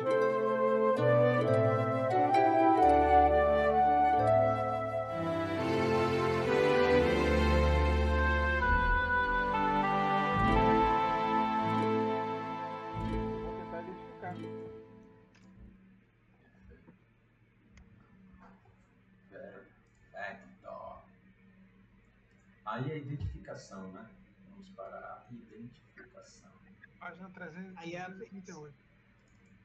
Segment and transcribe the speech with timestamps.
[0.00, 0.06] Aí
[22.92, 24.08] a identificação, né?
[24.48, 26.50] Vamos para a identificação.
[26.98, 27.30] Página
[27.76, 28.89] Aí é a 338.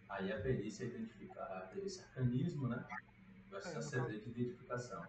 [0.10, 2.86] Aí a perícia identificar a perícia arcanismo, né?
[3.50, 5.05] Vai ser É, a CD de identificação.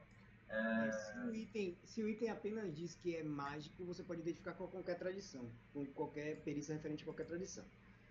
[0.49, 4.55] É, Se o, item, se o item apenas diz que é mágico, você pode identificar
[4.55, 7.65] com qualquer tradição, com qualquer perícia referente a qualquer tradição.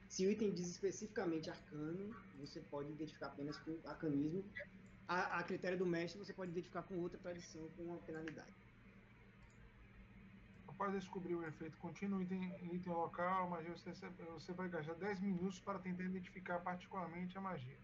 [0.07, 4.43] Se o item diz especificamente arcano, você pode identificar apenas com arcanismo.
[5.07, 8.53] A, a critério do mestre, você pode identificar com outra tradição com uma penalidade.
[10.75, 13.93] Após descobrir o efeito contínuo, item, item local, magia, você,
[14.33, 17.77] você vai gastar 10 minutos para tentar identificar particularmente a magia.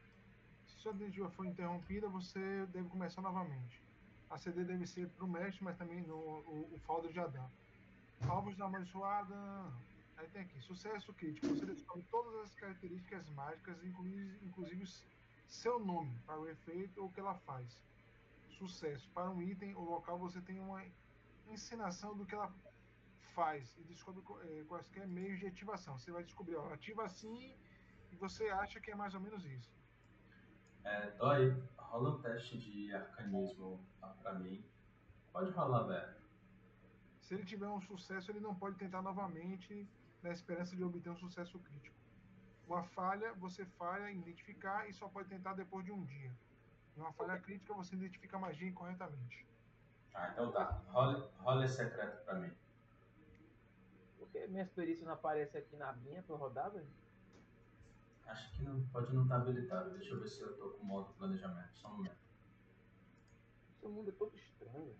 [0.67, 3.81] Se sua tentativa for interrompida, você deve começar novamente.
[4.29, 7.49] A CD deve ser para o mestre, mas também no o, o Faldo de Adão.
[8.27, 9.35] Alvos da amaldiçoada.
[10.17, 11.47] Aí tem aqui, sucesso crítico.
[11.47, 14.85] Você descobre todas as características mágicas, inclusive, inclusive
[15.47, 17.65] seu nome para o efeito ou o que ela faz.
[18.49, 19.09] Sucesso.
[19.13, 20.83] Para um item ou local, você tem uma
[21.47, 22.53] ensinação do que ela
[23.35, 25.97] faz e descobre co- eh, quaisquer meios de ativação.
[25.97, 27.57] Você vai descobrir, ó, ativa assim
[28.11, 29.73] e você acha que é mais ou menos isso.
[30.83, 34.65] é, Dói, rola um teste de arcanismo tá, pra mim.
[35.31, 36.21] Pode rolar, velho.
[37.21, 39.87] Se ele tiver um sucesso, ele não pode tentar novamente
[40.21, 41.95] na esperança de obter um sucesso crítico.
[42.67, 46.35] Uma falha, você falha em identificar e só pode tentar depois de um dia.
[46.95, 49.47] E uma falha crítica, você identifica a magia incorretamente.
[50.13, 50.65] Ah, então tá.
[50.89, 52.51] Rola, rola esse secreto pra mim.
[54.31, 56.87] Por que minhas perícias não aparecem aqui na minha pra eu rodar, velho?
[58.25, 59.91] Acho que não, pode não estar habilitado.
[59.91, 61.75] Deixa eu ver se eu tô com modo planejamento.
[61.75, 62.15] Só um momento.
[63.75, 64.99] Esse mundo é todo estranho, velho.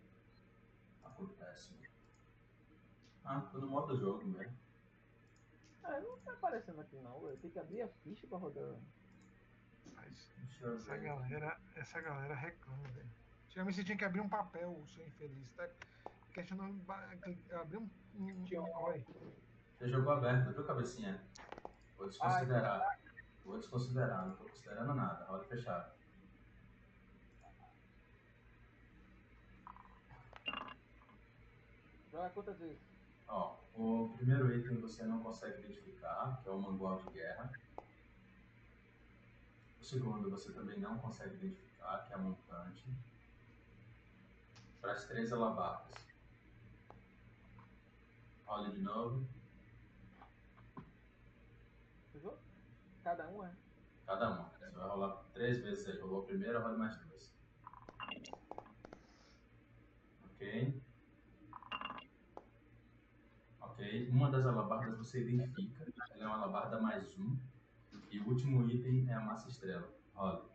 [1.03, 1.73] Acontece.
[3.23, 4.57] Ah, tô no modo jogo mesmo.
[5.83, 7.37] Ah, não tá aparecendo aqui não, velho.
[7.37, 8.75] Tem que abrir a ficha pra rodar.
[9.95, 10.29] Mas
[10.61, 13.09] essa galera, essa galera reclama, velho.
[13.45, 15.53] Antigamente você tinha que abrir um papel, o seu infeliz.
[15.53, 15.69] Tá
[16.33, 16.81] questionando
[17.53, 17.89] abrir um.
[18.15, 19.05] um, Tinha um olha aí.
[19.79, 21.21] Tem jogo aberto, viu, cabecinha?
[21.97, 22.99] Vou desconsiderar.
[23.43, 25.25] Vou desconsiderar, não tô considerando nada.
[25.25, 25.93] Roda fechada.
[32.11, 32.79] Joga quantas vezes?
[33.27, 37.51] Ó, o primeiro item você não consegue identificar, que é o mangual de guerra.
[39.79, 42.85] O segundo você também não consegue identificar, que é a montante.
[44.81, 46.10] Para as três alabardas.
[48.53, 49.25] Olha de novo.
[52.13, 52.37] Jogou?
[53.01, 53.55] Cada um é.
[54.05, 54.49] Cada uma.
[54.49, 56.01] Você vai rolar três vezes aí.
[56.01, 57.33] Rolou a primeira, rola mais duas.
[60.25, 60.83] Ok.
[63.61, 64.09] Ok.
[64.09, 65.85] Uma das alabardas você identifica.
[66.09, 67.39] Ela é uma alabarda mais um.
[68.09, 69.89] E o último item é a massa estrela.
[70.13, 70.50] Rola.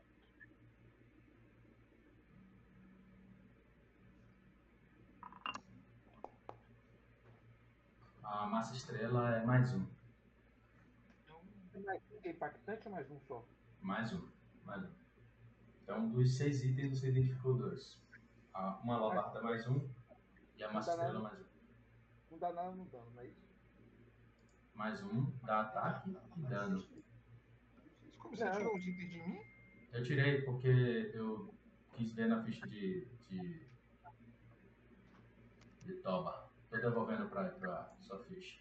[8.28, 9.86] A massa estrela é mais um.
[11.72, 13.46] Tem mais um que é impactante ou mais um só?
[13.80, 14.28] Mais um.
[14.64, 14.92] Mais um.
[15.82, 17.98] Então, dos seis itens, você identificou dois.
[18.52, 19.88] A- Uma alabarda mais um
[20.56, 21.44] e a massa estrela mais um.
[22.30, 23.46] Não dá nada no dano, não é isso?
[24.74, 26.84] Mais um dá ataque e dano.
[28.18, 28.52] Como você Não.
[28.56, 29.40] tirou os itens de mim?
[29.92, 31.54] Eu tirei porque eu
[31.94, 33.06] quis ver na ficha de.
[33.30, 33.66] de.
[35.84, 36.45] de Toba.
[36.70, 38.60] Tô devolvendo pra, pra sua ficha.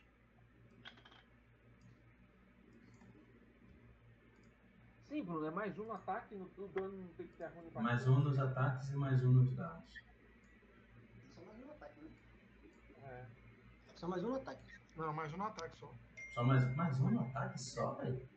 [5.07, 7.71] Sim, Bruno, é mais um no ataque, no, no dano não tem que ter ruim
[7.75, 9.93] Mais um nos ataques e mais um nos danos.
[11.33, 12.09] Só mais um ataque, né?
[13.03, 13.25] É.
[13.95, 14.61] Só mais um ataque.
[14.95, 15.93] Não, mais um no ataque só.
[16.33, 18.27] Só mais, mais um no ataque só, velho.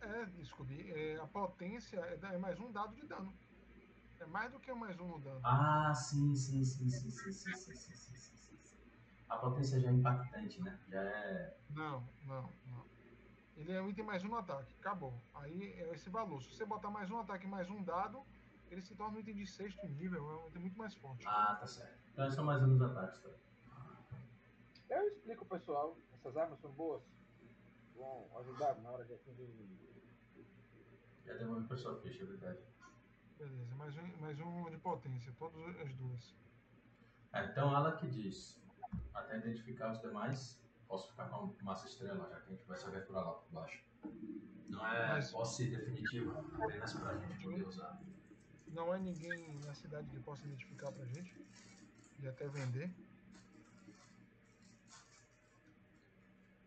[0.00, 0.90] É, descobri.
[0.90, 3.36] É, a potência é, é mais um dado de dano.
[4.20, 5.40] É mais do que mais um no dano.
[5.44, 8.47] Ah, sim, sim, sim, sim, sim, sim, sim, sim, sim, sim, sim, sim.
[9.28, 10.78] A potência já é impactante, né?
[10.88, 11.56] Já é.
[11.70, 12.84] Não, não, não.
[13.56, 14.74] Ele é um item mais um no ataque.
[14.80, 15.12] Acabou.
[15.34, 16.42] Aí é esse valor.
[16.42, 18.24] Se você botar mais um ataque e mais um dado,
[18.70, 20.30] ele se torna um item de sexto nível.
[20.30, 21.26] É um item muito mais forte.
[21.26, 21.98] Ah, tá certo.
[22.12, 23.38] Então são mais um nos ataques também.
[24.88, 27.02] Eu explico pro pessoal, essas armas são boas.
[27.94, 29.52] Vão ajudar na hora de atingir.
[31.26, 32.60] Já devolvi pra sua ficha, é verdade.
[33.36, 35.34] Beleza, mais um, mais um de potência.
[35.38, 36.34] Todas as duas.
[37.34, 38.58] É, então ela que diz.
[39.14, 42.76] Até identificar os demais, posso ficar com a massa estrela, já que a gente vai
[42.76, 43.84] se aventurar lá por baixo.
[44.68, 48.00] Não é Mas- posse definitiva, apenas pra gente poder usar.
[48.68, 51.34] Não há ninguém na cidade que possa identificar pra gente
[52.20, 52.90] e até vender.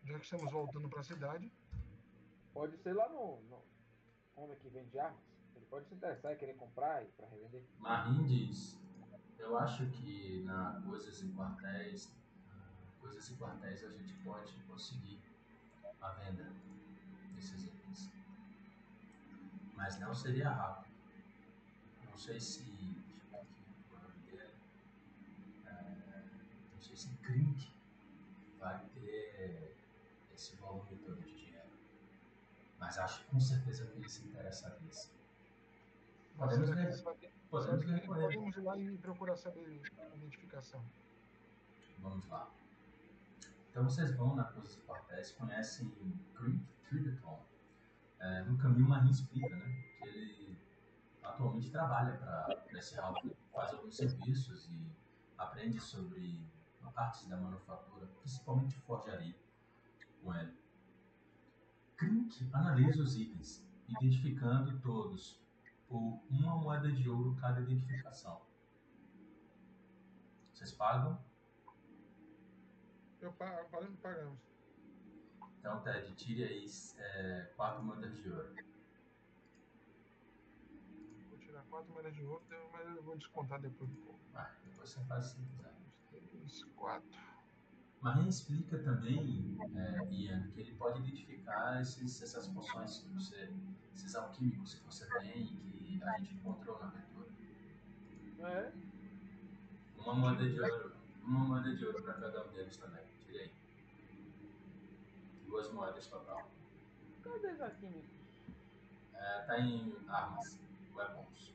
[0.04, 1.50] Já que estamos voltando pra cidade,
[2.52, 3.62] Pode ser lá no, no
[4.36, 5.22] homem que vende armas.
[5.56, 7.64] Ele pode se interessar e querer comprar e para revender.
[7.78, 8.78] Marim diz,
[9.42, 12.10] eu acho que na coisas e quartéis,
[13.00, 15.20] coisas e quartéis a gente pode conseguir
[16.00, 16.50] a venda
[17.34, 18.10] desses itens.
[19.74, 20.92] Mas não seria rápido.
[22.08, 22.62] Não sei se.
[22.62, 24.54] Deixa eu ver aqui o nome dele.
[25.66, 26.22] É,
[26.72, 27.72] não sei se Krink
[28.58, 29.76] vai ter
[30.32, 31.70] esse volume todo de dinheiro.
[32.78, 34.90] Mas acho com certeza que ele se interessaria.
[36.36, 37.41] Podemos ver.
[37.52, 40.82] Podemos podemos ir lá e procurar saber a identificação.
[41.98, 42.50] Vamos lá.
[43.68, 45.92] Então vocês vão na Coisas e Quartéis, conhecem
[46.34, 47.44] Creek Tributon.
[48.20, 50.58] É, no caminho, Marim explica né, que ele
[51.22, 53.22] atualmente trabalha para esse Ralph,
[53.52, 54.90] faz alguns serviços e
[55.36, 56.40] aprende sobre
[56.96, 59.36] artes da manufatura, principalmente forjaria,
[60.22, 60.56] com ele.
[61.98, 65.38] Krink analisa os itens, identificando todos
[65.92, 68.40] por uma moeda de ouro cada identificação.
[70.54, 71.22] Vocês pagam
[73.20, 74.38] Eu pa- pagamos, pagamos.
[75.58, 76.66] Então, Ted, tire aí
[76.96, 78.54] é, quatro moedas de ouro.
[81.28, 82.42] Vou tirar quatro moedas de ouro,
[82.72, 84.18] mas eu vou descontar depois um pouco.
[84.34, 85.74] Ah, depois você faz se quiser.
[86.10, 87.20] Três, quatro.
[88.00, 93.54] Marinha explica também, é, Ian, que ele pode identificar esses, essas poções que você,
[93.94, 97.28] esses alquímicos que você tem e que a gente encontrou na abertura.
[98.40, 98.72] É?
[99.98, 100.92] Uma moeda de ouro,
[101.22, 103.04] uma moeda de ouro para cada um deles também.
[103.24, 103.52] Tire aí.
[105.46, 106.50] Duas moedas total.
[107.22, 108.10] Cadê os alquímicos?
[109.14, 110.58] É, tá em armas,
[110.94, 111.54] weapons.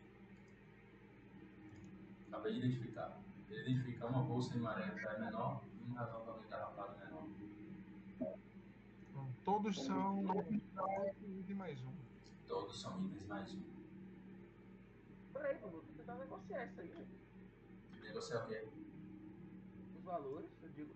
[2.30, 3.20] Acabei de identificar.
[3.50, 7.28] Ele identifica uma bolsa em maré pé menor e um revólver engarrafado menor.
[9.10, 10.24] Então, todos são
[11.26, 11.94] item mais um.
[12.48, 13.77] Todos são itens mais um.
[15.38, 16.90] Peraí, Bruno, tô tentando negociar isso aí.
[16.94, 17.08] né?
[18.02, 18.68] Negociar o quê?
[19.96, 20.96] Os valores, eu digo.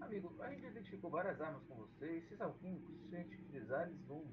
[0.00, 3.88] Amigo, a gente identificou várias armas com você e esses alquímicos, se a gente utilizar,
[3.88, 4.24] eles vão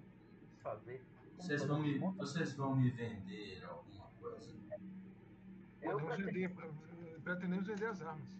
[0.52, 1.06] desfazer.
[1.38, 4.52] Vocês fazer vão, me, vocês vão me vender alguma coisa?
[5.82, 8.38] Eu Podemos pretendo- vender, pretendemos vender as armas.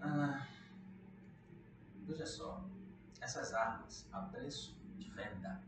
[0.00, 0.46] Ah,
[2.06, 2.64] veja só.
[3.20, 5.62] Essas armas a preço de venda.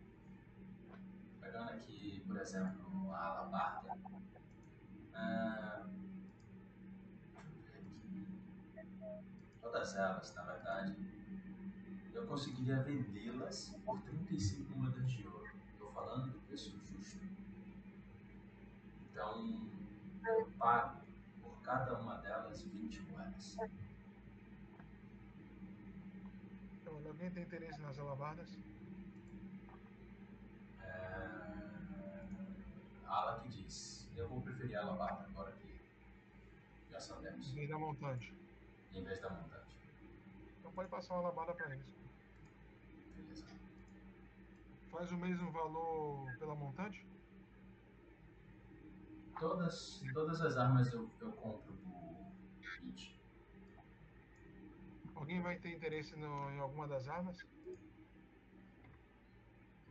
[1.63, 3.97] Aqui, por exemplo, a alabarda.
[5.15, 5.87] Ah.
[9.61, 10.97] Todas elas, na verdade,
[12.13, 15.49] eu conseguiria vendê-las por 35 moedas de ouro.
[15.73, 17.25] Estou falando do preço justo.
[19.11, 19.71] Então,
[20.27, 21.03] eu pago
[21.41, 23.57] por cada uma delas 20 moedas.
[26.81, 28.64] Então, alguém tem interesse nas alabardas?
[33.15, 35.81] Ala que diz, eu vou preferir a alabarda agora que
[36.91, 38.35] já sabemos, Vem da montante.
[38.93, 39.77] em vez da montante.
[40.59, 41.87] Então pode passar uma alabarda para eles.
[43.17, 43.45] Beleza.
[44.91, 47.07] Faz o mesmo valor pela montante?
[49.39, 52.33] Todas, todas as armas eu, eu compro por
[52.83, 53.21] 20.
[55.15, 57.37] Alguém vai ter interesse no- em alguma das armas?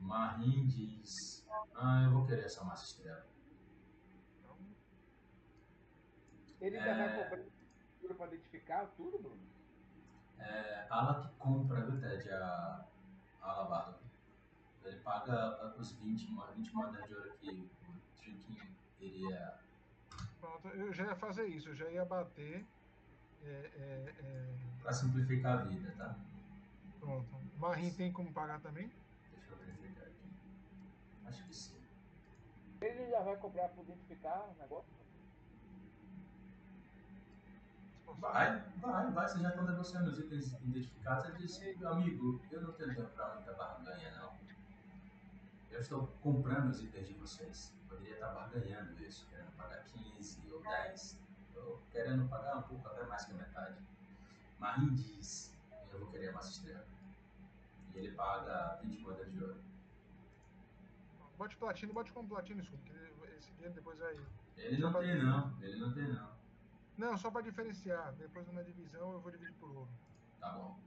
[0.03, 1.45] Marim diz,
[1.75, 3.25] ah, eu vou querer essa massa estrela.
[6.61, 7.27] Ele ainda É.
[7.27, 7.43] vai
[7.99, 9.41] tudo pra identificar tudo, Bruno?
[10.39, 12.85] É, Ala que compra, viu, Ted, a,
[13.41, 13.99] a alabarda.
[14.83, 17.69] Ele paga os 20, mo- 20 moedas de ouro que o
[18.17, 19.59] Trinkin iria
[20.39, 22.65] pronto, eu já ia fazer isso, eu já ia bater.
[23.43, 26.15] É, é, é, para simplificar a vida, tá?
[26.99, 27.27] pronto.
[27.57, 28.89] Marim tem como pagar também?
[29.31, 30.29] Deixa eu verificar aqui.
[31.25, 31.81] Acho que sim.
[32.81, 34.93] Ele já vai cobrar pra identificar o negócio?
[38.19, 39.27] Vai, vai, vai.
[39.27, 41.25] Vocês já estão negociando os itens identificados.
[41.25, 44.33] Ele disse, meu amigo, eu não tenho tempo para muita barganha, não.
[45.71, 47.73] Eu estou comprando os itens de vocês.
[47.89, 51.19] Poderia estar barganhando isso, querendo pagar 15 ou 10.
[51.47, 53.77] Estou querendo pagar um pouco, até mais que a metade.
[54.59, 55.53] Marim diz,
[55.91, 56.85] eu vou querer a massa estrela.
[57.93, 59.72] E ele paga 20 moedas de ouro.
[61.43, 62.93] Bote platino, bote como platino isso, porque
[63.37, 64.17] esse dinheiro depois vai.
[64.55, 66.29] Ele não tem não, ele não tem não.
[66.97, 68.13] Não, só para diferenciar.
[68.13, 69.89] Depois na divisão eu vou dividir por ouro.
[70.39, 70.79] Tá bom.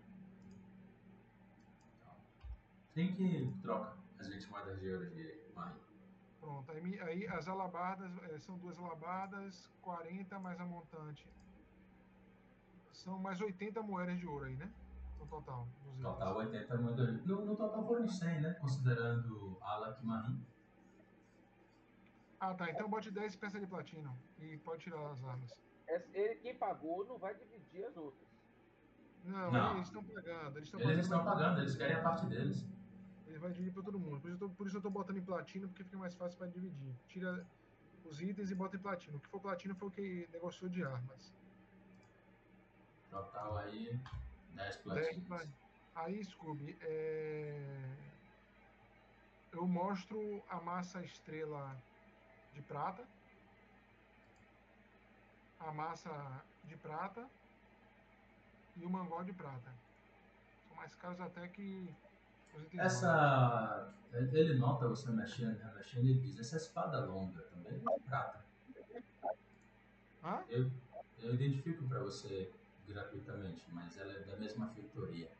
[2.95, 5.79] Tem que troca as 20 moedas de ouro de Marim.
[6.41, 6.73] Pronto.
[6.73, 11.29] Aí, aí as alabardas, eh, são duas alabardas, 40 mais a montante.
[12.93, 14.73] São mais 80 moedas de ouro aí, né?
[15.19, 15.69] No total.
[16.01, 17.45] Total 80 moedas de ouro.
[17.45, 18.53] No, no total foram 100, né?
[18.61, 20.47] Considerando Alak e Marim.
[22.39, 22.71] Ah, tá.
[22.71, 24.17] Então bote 10 peças de platino.
[24.39, 25.51] E pode tirar as armas.
[25.89, 28.29] Esse- ele, quem pagou não vai dividir as outras.
[29.25, 29.75] Não, Não.
[29.77, 30.57] eles estão pagando.
[30.59, 32.65] Eles estão Eles estão pagando, eles querem a parte deles.
[33.27, 34.21] Ele vai dividir pra todo mundo.
[34.21, 36.39] Por isso, eu tô, por isso eu tô botando em platino, porque fica mais fácil
[36.39, 36.95] pra dividir.
[37.09, 37.45] Tira
[38.05, 39.17] os itens e bota em platino.
[39.17, 41.35] O que for platino foi o que negociou de armas.
[43.11, 43.99] Total aí
[44.57, 45.29] 10 10 platinos.
[45.29, 45.47] pla-
[45.95, 47.97] Aí, Scooby, é...
[49.53, 51.75] eu mostro a massa estrela
[52.53, 53.07] de prata,
[55.61, 57.27] a massa de prata
[58.77, 59.73] e o mangol de prata.
[60.69, 61.95] São mais caros até que.
[62.79, 63.95] Essa.
[64.13, 68.45] Ele nota você mexendo, remexendo e diz: essa espada longa também é de prata.
[70.23, 70.45] Hã?
[70.49, 70.71] Eu,
[71.21, 72.53] eu identifico para você
[72.87, 75.31] gratuitamente, mas ela é da mesma feitoria.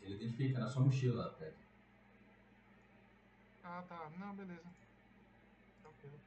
[0.00, 1.52] Ele identifica na sua mochila até.
[3.62, 4.10] Ah, tá.
[4.18, 4.68] Não, beleza.
[5.80, 6.20] Tranquilo.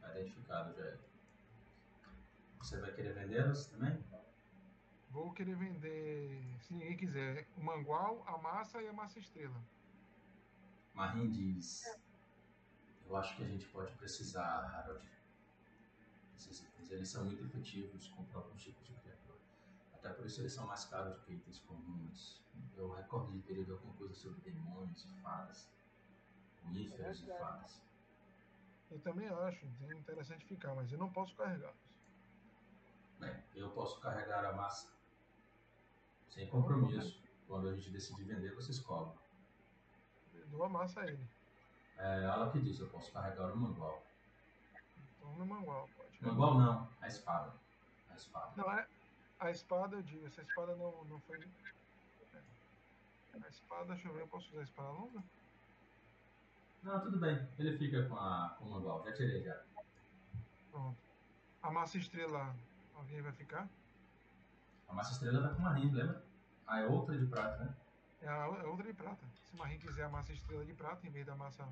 [0.00, 0.96] Tá identificado já.
[2.58, 4.02] Você vai querer vendê-las também?
[5.10, 9.62] Vou querer vender, se ninguém quiser, o mangual, a massa e a massa estrela.
[10.94, 11.84] Marim diz:
[13.06, 15.06] Eu acho que a gente pode precisar, Harold.
[16.90, 19.03] Eles são muito efetivos contra alguns tipos de criatura.
[20.04, 22.42] Até por isso eles são mais caros do que itens comuns.
[22.76, 25.66] Eu recordo de ter lido alguma coisa sobre demônios e fadas.
[26.66, 27.80] Oníferos e fadas.
[28.90, 31.98] Eu também acho é interessante ficar, mas eu não posso carregá-los.
[33.18, 34.92] Bem, eu posso carregar a massa.
[36.28, 37.24] Sem compromisso.
[37.48, 39.16] Quando a gente decidir vender, vocês cobram.
[40.34, 41.26] Eu dou a massa a ele.
[41.96, 44.04] É ela que diz: Eu posso carregar o mangual.
[45.16, 46.22] Então no mangual, pode.
[46.22, 47.54] Mangual não, a espada.
[48.10, 48.52] A espada.
[48.56, 48.86] Não, é.
[49.44, 51.36] A espada, eu digo, essa espada não, não foi.
[53.34, 55.22] A espada, deixa eu ver, eu posso usar a espada longa?
[56.82, 57.46] Não, tudo bem.
[57.58, 59.04] Ele fica com, a, com o mangual.
[59.04, 59.62] Já tirei já.
[60.70, 60.98] Pronto.
[61.60, 62.56] A massa estrela,
[62.94, 63.68] alguém vai ficar?
[64.88, 66.24] A massa estrela vai com Marim, lembra?
[66.66, 67.76] Ah, é outra de prata, né?
[68.22, 69.26] É a é outra de prata.
[69.42, 71.68] Se o Marim quiser a massa estrela de prata em vez da massa.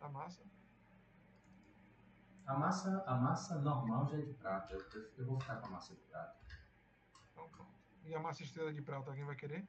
[0.00, 0.42] Da massa.
[2.44, 4.72] A massa, a massa normal já é de prata.
[4.72, 6.45] Eu, eu- eu vou ficar com a massa de prata.
[8.04, 9.66] E a massa estrela de prata, alguém vai querer?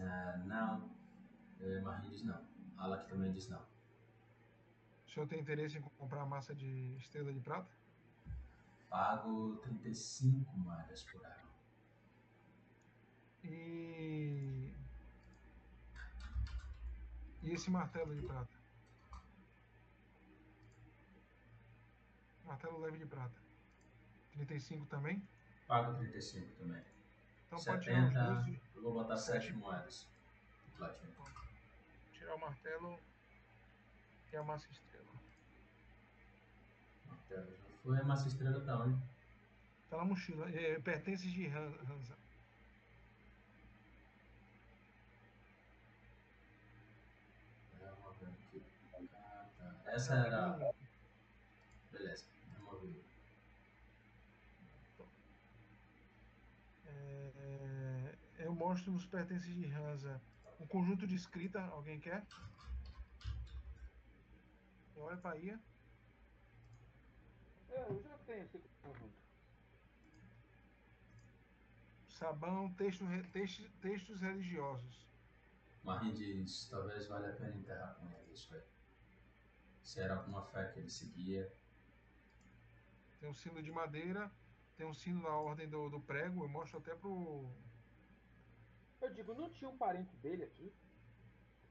[0.00, 0.90] Ah, não.
[1.60, 2.42] É, Marim diz não.
[2.78, 3.62] Alak também diz não.
[5.06, 7.70] O senhor tem interesse em comprar a massa de estrela de prata?
[8.88, 11.48] Pago 35 moedas por ano.
[13.44, 14.72] E.
[17.42, 18.56] E esse martelo de prata?
[22.44, 23.38] Martelo leve de prata.
[24.32, 25.22] 35 também?
[25.68, 26.82] Pago 35 também.
[27.46, 28.58] Então pode tirar 70.
[28.74, 29.46] Eu vou botar Sete.
[29.46, 30.06] 7 moedas.
[30.76, 31.12] Platina.
[32.12, 32.98] Tirar o martelo
[34.32, 35.06] e a massa estrela.
[37.06, 37.98] Martelo já foi.
[37.98, 38.98] A massa estrela tá onde?
[39.90, 40.48] Tá na mochila.
[40.50, 42.16] É, pertences de Han- Hansa.
[49.14, 49.90] Ah, tá.
[49.92, 50.72] Essa era.
[51.92, 52.24] Beleza.
[58.58, 60.20] É, nos pertences de Hansa
[60.60, 61.62] um conjunto de escrita.
[61.66, 62.26] Alguém quer?
[64.96, 65.60] Eu olho pra Ia.
[67.70, 69.16] É, eu já tenho esse conjunto.
[72.08, 75.06] Sabão, texto, re- textos, textos religiosos.
[75.84, 78.62] Marim diz: talvez valha a pena enterrar com ele isso aí.
[79.82, 81.50] Se era alguma fé que ele seguia,
[83.20, 84.30] Tem um sino de madeira,
[84.76, 86.44] tem um sino da ordem do, do prego.
[86.44, 87.50] Eu mostro até pro
[89.00, 90.72] Eu digo, não tinha um parente dele aqui?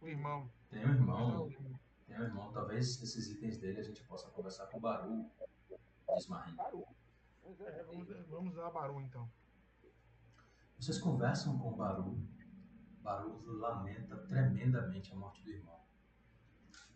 [0.02, 0.50] o irmão.
[0.70, 1.50] tem um irmão.
[2.06, 5.30] Tem um irmão, talvez esses itens dele a gente possa conversar com o Baru,
[6.08, 6.56] diz.
[6.56, 6.88] Parou.
[7.44, 9.30] Mas é, é, vamos, vamos dar a Baru então.
[10.80, 12.18] Vocês conversam com o Baru.
[13.02, 15.82] Baru lamenta tremendamente a morte do irmão.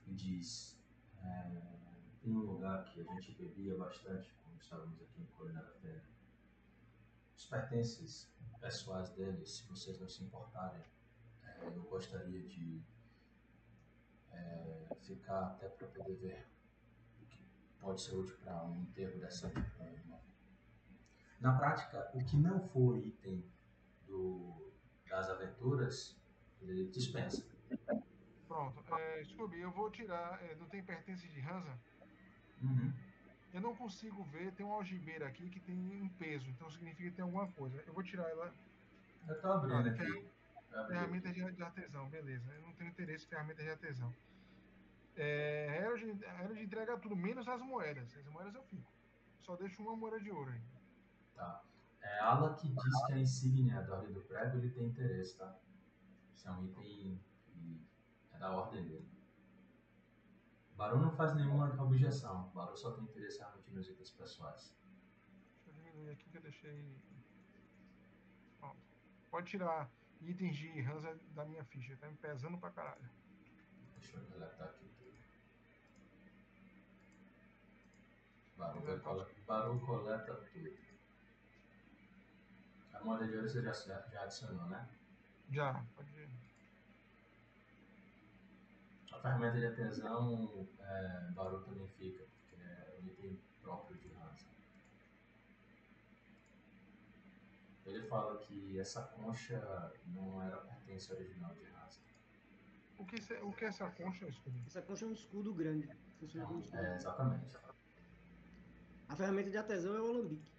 [0.07, 0.79] E diz:
[1.21, 1.61] é,
[2.21, 5.25] tem um lugar que a gente bebia bastante quando estávamos aqui em
[5.61, 6.03] da Feira.
[7.41, 10.83] Os pertences pessoais dele, se vocês não se importarem,
[11.43, 12.83] é, eu gostaria de
[14.31, 16.47] é, ficar até para poder ver
[17.19, 17.43] o que
[17.79, 20.21] pode ser útil para um enterro para o irmão.
[21.39, 23.43] Na prática, o que não for item
[24.05, 24.71] do,
[25.09, 26.15] das aventuras
[26.61, 27.43] Ele dispensa.
[28.47, 28.83] Pronto.
[28.95, 30.39] É, Scooby, eu vou tirar.
[30.43, 31.79] é, não tem pertence de Hansa?
[32.61, 32.93] Uhum.
[33.53, 34.51] Eu não consigo ver.
[34.53, 36.49] Tem uma algibeira aqui que tem um peso.
[36.49, 37.81] Então significa que tem alguma coisa.
[37.85, 38.53] Eu vou tirar ela.
[39.27, 40.29] Eu tô abrindo Ah, aqui.
[40.87, 42.49] Ferramenta de, de artesão, beleza.
[42.53, 44.13] Eu não tenho interesse em ferramenta de artesão.
[45.17, 48.15] É, Herald, Herald entrega tudo, menos as moedas.
[48.15, 48.89] As moedas eu fico.
[49.41, 50.61] Só deixo uma moeda de ouro aí.
[51.35, 51.61] Tá.
[52.01, 55.55] É, Ala que diz que a insígnia da Ordem do Prego ele tem interesse, tá?
[56.33, 57.85] Isso é um item que
[58.31, 59.07] é da ordem dele.
[60.81, 62.49] Baru não faz nenhuma objeção.
[62.55, 64.75] Baru só tem interesse realmente nos itens pessoais.
[65.53, 66.97] Deixa eu diminuir aqui que eu deixei.
[68.59, 68.79] Pronto.
[69.29, 71.95] Pode tirar itens de Hansa da minha ficha.
[71.97, 73.07] Tá me pesando pra caralho.
[73.99, 75.13] Deixa eu deletar aqui tudo.
[78.57, 80.77] Baru, vai cole- Baru coleta tudo.
[82.91, 84.89] A moeda de ouro você já, já adicionou, né?
[85.51, 86.50] Já, pode ir.
[89.21, 94.47] A ferramenta de artesão, é, Baru também fica, porque é um item próprio de Hansa.
[97.85, 102.01] Ele fala que essa concha não era pertence original de Hansa.
[102.97, 104.63] O que, se- o que é essa concha, Scooby?
[104.65, 105.87] Essa concha é um escudo grande.
[106.19, 106.81] Funciona como escudo.
[106.81, 107.57] É, exatamente.
[109.07, 110.51] A ferramenta de artesão é o alambique.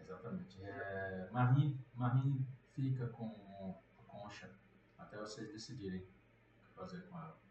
[0.00, 0.62] Exatamente.
[0.64, 4.50] É, Marie, Marie fica com a concha
[4.98, 7.41] até vocês decidirem o que fazer com ela.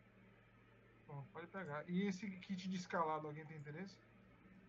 [1.12, 1.84] Bom, pode pegar.
[1.90, 3.98] E esse kit de escalado, alguém tem interesse?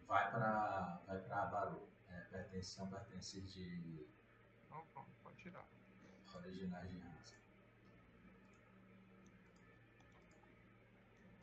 [0.08, 1.88] Vai para vai para Baru.
[2.08, 4.04] É, pertence, são pertences de
[4.68, 5.64] Não, pronto, pode tirar.
[6.34, 7.36] originais de Hansa.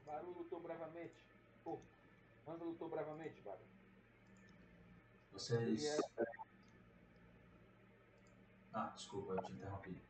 [0.06, 1.15] Baru lutou bravamente.
[1.63, 1.79] Pô,
[2.46, 3.63] Hansa lutou bravamente, Baru.
[5.32, 5.86] Vocês.
[5.86, 6.00] É-
[8.74, 10.01] Ah, desculpa, eu te interrompi.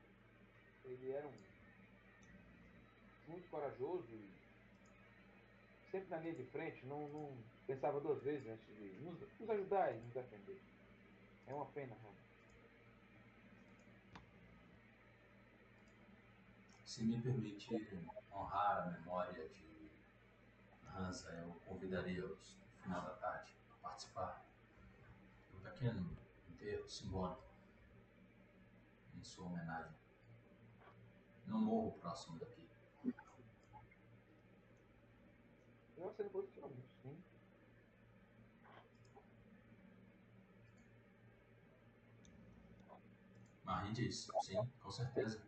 [0.84, 1.34] Ele era um
[3.28, 4.39] muito corajoso e
[5.92, 9.94] sempre na linha de frente, não, não pensava duas vezes antes de nos, nos ajudar
[9.94, 10.62] e nos defender.
[11.48, 12.30] É uma pena, Hansa.
[16.86, 17.88] Se me permitir
[18.32, 19.90] honrar a memória de
[20.96, 24.46] Hansa, eu convidaria-os no final da tarde a participar
[25.50, 26.18] de um pequeno
[26.50, 27.44] enterro simbólico
[29.18, 29.94] em sua homenagem.
[31.46, 32.68] No morro próximo daqui.
[35.98, 37.18] Eu sendo positivamente, sim.
[43.64, 45.42] Marie diz, sim, com certeza.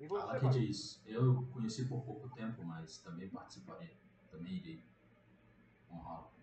[0.00, 4.82] Ela que diz, eu conheci por pouco tempo, mas também participarei, também irei
[5.90, 6.39] honrá-lo.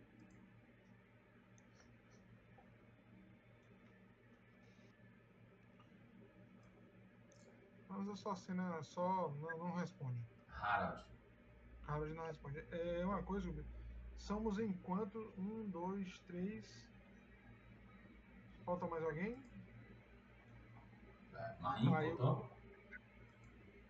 [7.98, 10.20] Mas a sua cena só não, não responde.
[10.50, 11.04] Harald,
[11.88, 12.60] Harold não responde.
[12.72, 13.66] É uma coisa, Scooby.
[14.18, 15.34] Somos em quanto?
[15.38, 16.88] Um, dois, três.
[18.66, 19.34] Falta mais alguém?
[21.34, 22.58] é, Ah, eu- voltou?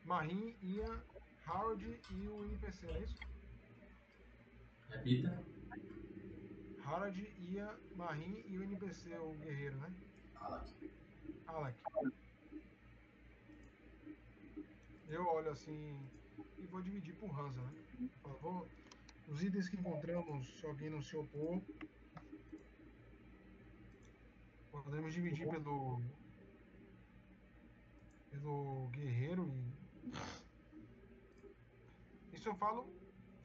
[0.06, 1.04] Marim, Ian,
[1.46, 3.18] Harold e o NPC, não é isso?
[4.90, 5.44] Repita.
[6.86, 9.94] Harold, Ian, Marim e o NPC, o guerreiro, né?
[10.36, 10.92] Alak.
[11.48, 11.78] Alec.
[15.08, 16.10] Eu olho assim
[16.58, 18.10] e vou dividir por Hansa, né?
[18.22, 18.68] Por favor,
[19.28, 21.62] os itens que encontramos, se alguém não se opor,
[24.84, 26.02] podemos dividir pelo
[28.30, 29.50] pelo guerreiro
[32.32, 32.90] e isso eu falo,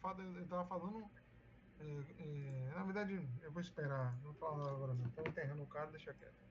[0.01, 1.11] falo eu tava falando
[1.81, 5.66] é, é, na verdade eu vou esperar, não vou falar agora não, tô enterrando o
[5.66, 6.42] cara, deixa quieto.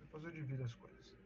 [0.00, 1.25] Depois eu divido as coisas.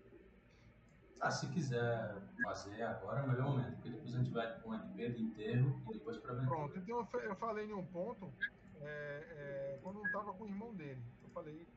[1.21, 4.71] Ah, se quiser fazer agora é o melhor momento, porque depois a gente vai com
[4.71, 6.57] o NP do enterro e depois pra aventura.
[6.57, 8.39] Pronto, então eu fa- eu falei em um ponto,
[8.81, 11.69] é, é, quando eu tava com o irmão dele, eu falei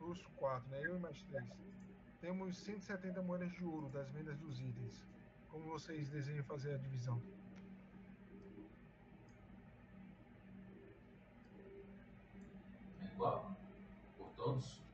[0.00, 0.86] os quatro, né?
[0.86, 1.44] Eu e mais três.
[2.20, 5.06] Temos 170 moedas de ouro das vendas dos itens.
[5.48, 7.26] Como vocês desejam fazer a divisão?
[12.98, 13.68] É igual.
[14.16, 14.91] Por todos,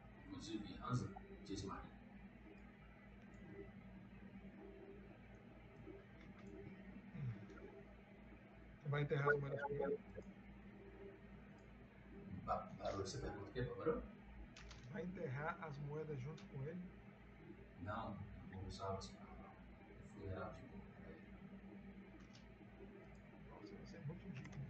[8.89, 9.61] vai enterrar as moedas
[12.79, 14.03] Barulho, você pergunta o Barulho?
[14.93, 16.81] Vai enterrar as moedas junto com ele?
[17.83, 18.17] Não,
[18.53, 18.71] vou para o
[20.15, 20.69] funeral de.
[23.51, 24.67] Nossa, você é muito digno.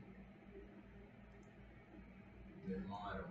[2.65, 3.29] Meu irmão era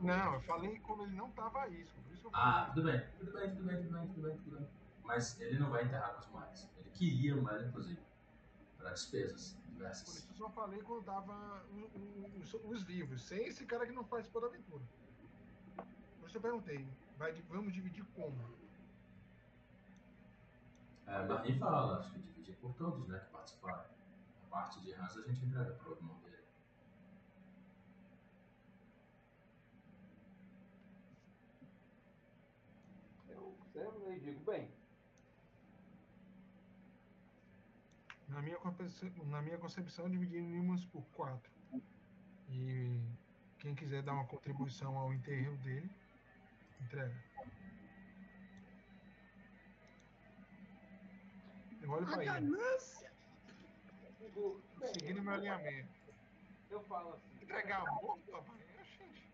[0.00, 2.74] Não, eu falei quando ele não tava aí, isso, por isso que eu Ah, falei.
[2.74, 4.68] tudo bem, tudo bem, tudo bem, tudo bem, tudo bem, tudo bem.
[5.02, 6.68] Mas ele não vai enterrar com as moedas.
[6.78, 8.00] Ele queria moeda, inclusive,
[8.76, 13.46] para despesas Por isso eu só falei quando tava o- o- os, os vivos, sem
[13.46, 14.84] esse cara que não participou da aventura.
[16.18, 18.38] Por isso eu perguntei, vai, vamos dividir como?
[21.06, 23.84] É, Marie fala, acho que dividir por todos, né, que participaram.
[24.44, 26.44] A parte de Hans a gente entrega pro irmão dele.
[33.28, 34.70] Eu observo e digo, bem,
[38.30, 41.50] Na minha, concepção, na minha concepção, dividimos por quatro.
[42.48, 43.00] E
[43.58, 45.90] quem quiser dar uma contribuição ao enterro dele,
[46.80, 47.24] entrega.
[51.82, 53.12] Eu olho A pra ele, ganância!
[54.20, 55.88] digo, bem, seguindo meu alinhamento.
[56.70, 58.58] eu falo assim, Entregar morto, rapaz?
[58.98, 59.32] Gente,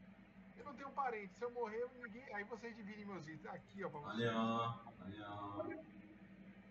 [0.57, 1.35] eu não tenho parente.
[1.35, 2.35] Se eu morrer, ninguém.
[2.35, 3.47] Aí vocês dividem meus itens.
[3.47, 4.29] Aqui, ó, pra vocês.
[4.29, 5.85] Olha, olha.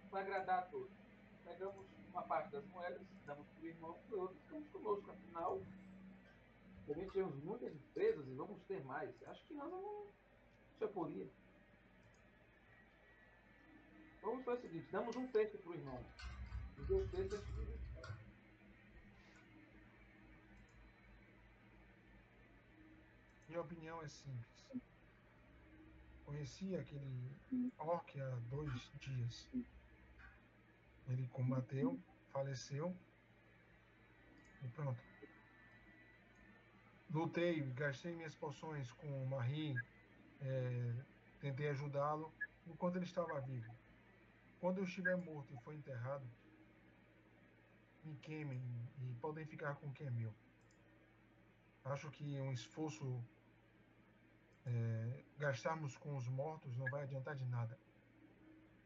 [0.10, 0.92] para agradar a todos.
[1.44, 1.86] Pegamos
[2.16, 5.12] uma parte das moedas, damos para o irmão e outros ficamos conosco.
[5.12, 5.62] Afinal,
[6.88, 9.12] também tivemos muitas empresas e vamos ter mais.
[9.28, 10.08] Acho que nós não
[10.78, 11.28] se oporia.
[14.22, 16.06] Vamos fazer o seguinte, damos um terço para o irmão.
[16.80, 17.76] Os dois gente divide.
[23.50, 24.66] Minha opinião é simples.
[26.26, 27.32] Conheci aquele
[27.78, 29.48] orc há dois dias.
[31.08, 32.00] Ele combateu,
[32.32, 32.96] faleceu
[34.62, 35.04] e pronto.
[37.10, 39.80] Lutei, gastei minhas poções com o Marie,
[40.42, 41.06] eh,
[41.40, 42.34] tentei ajudá-lo
[42.66, 43.72] enquanto ele estava vivo.
[44.60, 46.28] Quando eu estiver morto e for enterrado,
[48.04, 48.62] me queimem
[49.00, 50.34] e podem ficar com o que é meu.
[51.84, 53.24] Acho que um esforço
[54.66, 57.78] é, gastarmos com os mortos não vai adiantar de nada.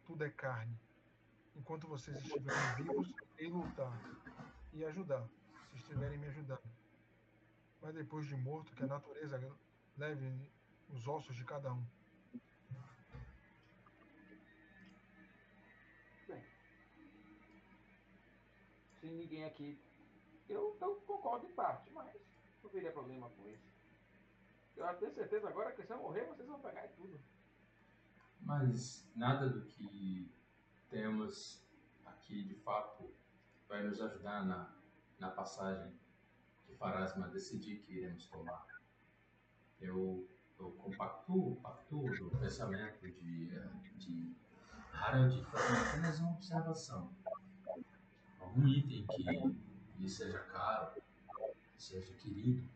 [0.06, 0.89] Tudo é carne.
[1.56, 3.94] Enquanto vocês estiverem vivos, e lutar
[4.74, 5.28] e ajudar,
[5.72, 6.62] se estiverem me ajudando.
[7.82, 9.40] Mas depois de morto, que a natureza
[9.98, 10.50] leve
[10.90, 11.86] os ossos de cada um.
[19.00, 19.80] Se ninguém aqui.
[20.48, 22.14] Eu, eu concordo em parte, mas
[22.62, 23.70] não teria problema com isso.
[24.76, 27.20] Eu tenho certeza agora que se eu morrer, vocês vão pegar tudo.
[28.42, 30.32] Mas nada do que
[30.90, 31.62] temos
[32.06, 33.14] aqui de fato
[33.68, 34.76] vai nos ajudar na,
[35.20, 35.94] na passagem
[36.66, 38.66] que Farasma decidir que iremos tomar.
[39.80, 40.28] Eu,
[40.60, 43.50] eu compactuo, pactuo do pensamento de,
[43.98, 44.36] de
[44.94, 47.14] Harald fazer apenas uma observação.
[48.40, 49.24] Algum item que
[50.00, 51.02] lhe seja caro,
[51.76, 52.68] que seja querido,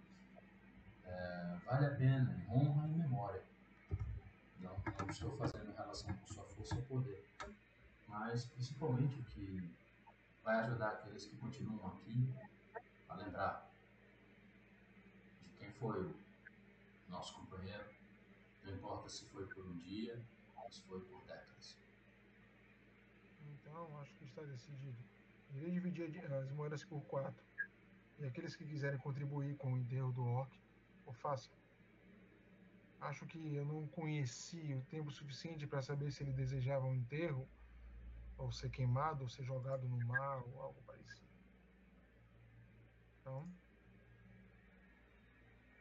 [1.04, 3.44] eh, vale a pena honra e memória.
[4.60, 7.33] Não, não estou fazendo em relação com sua força ou poder,
[8.14, 9.76] mas principalmente o que
[10.44, 12.32] vai ajudar aqueles que continuam aqui
[13.10, 13.72] a lembrar
[15.42, 16.16] de quem foi o
[17.10, 17.84] nosso companheiro,
[18.64, 20.24] não importa se foi por um dia
[20.56, 21.78] ou se foi por décadas.
[23.48, 24.98] Então, acho que está decidido.
[25.56, 27.44] Irei dividir as moedas por quatro.
[28.20, 30.52] E aqueles que quiserem contribuir com o enterro do orc,
[31.06, 31.52] o façam.
[33.02, 37.48] Acho que eu não conheci o tempo suficiente para saber se ele desejava um enterro,
[38.38, 41.32] ou ser queimado, ou ser jogado no mar, ou algo parecido.
[43.22, 43.48] Então,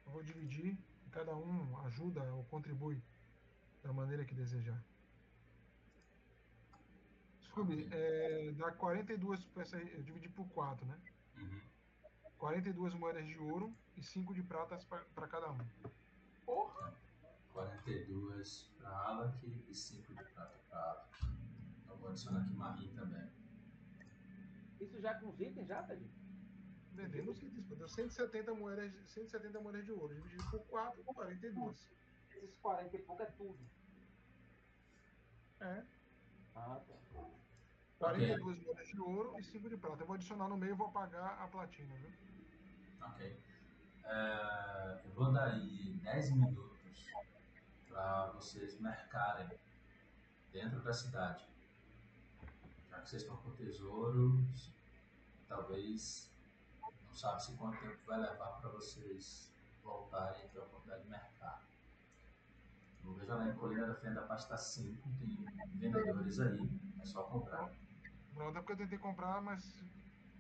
[0.07, 3.03] eu vou dividir e cada um ajuda ou contribui
[3.83, 4.83] da maneira que desejar.
[7.41, 7.89] Scooby, Ok.
[7.93, 10.99] é, dá 42 peças, eu dividi por 4, né?
[11.37, 11.61] Uhum.
[12.39, 14.79] 42 moedas de ouro e 5 de prata
[15.15, 15.59] para cada um.
[16.45, 16.95] Porra!
[17.53, 21.12] 42 para Alak e 5 de prata para Alak.
[22.03, 23.31] Vou adicionar aqui Marie também.
[24.81, 26.11] Isso já com os itens, já, Tadinho?
[26.95, 31.93] Vendendo os itens, pô, deu 170 moedas, 170 moedas de ouro, dividido por 4, 42.
[32.35, 33.59] Esses 40 e pouco é tudo.
[35.61, 35.85] É,
[36.57, 36.95] Ah, tá.
[37.99, 40.03] 42 moedas de ouro e 5 de prata.
[40.03, 42.11] Eu vou adicionar no meio e vou pagar a platina, viu?
[43.07, 43.41] Ok.
[44.05, 47.07] É, eu vou dar aí 10 minutos
[47.89, 49.57] para vocês mercarem
[50.51, 51.52] dentro da cidade.
[53.05, 54.73] Vocês estão com tesouros,
[55.49, 56.33] talvez
[57.05, 61.63] não sabe se quanto tempo vai levar para vocês voltarem ter a oportunidade de mercar.
[63.05, 65.37] Eu vejo lá em Colina da Fenda Pasta 5, tem
[65.75, 67.71] vendedores aí, é só comprar.
[68.33, 69.85] Pronto, é porque eu tentei comprar, mas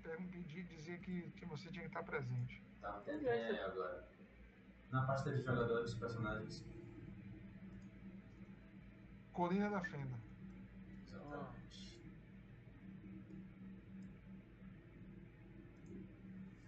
[0.03, 2.63] pedi, dizia que, que você tinha que estar presente.
[2.81, 4.09] Tá, tentei agora.
[4.91, 6.65] Na pasta de jogadores, personagens.
[9.33, 10.19] Colina da Fenda.
[10.87, 11.92] Exatamente.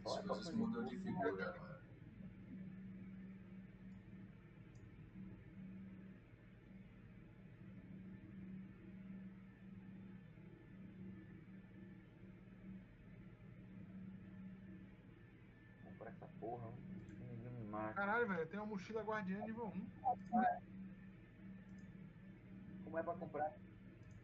[0.05, 0.53] Coisas papai.
[0.53, 1.81] mudam de figura agora.
[15.83, 16.71] Vou comprar essa porra.
[17.21, 17.95] ninguém me.
[17.95, 19.87] Caralho, velho, tem uma mochila guardiã nível 1.
[22.85, 23.53] Como é pra comprar?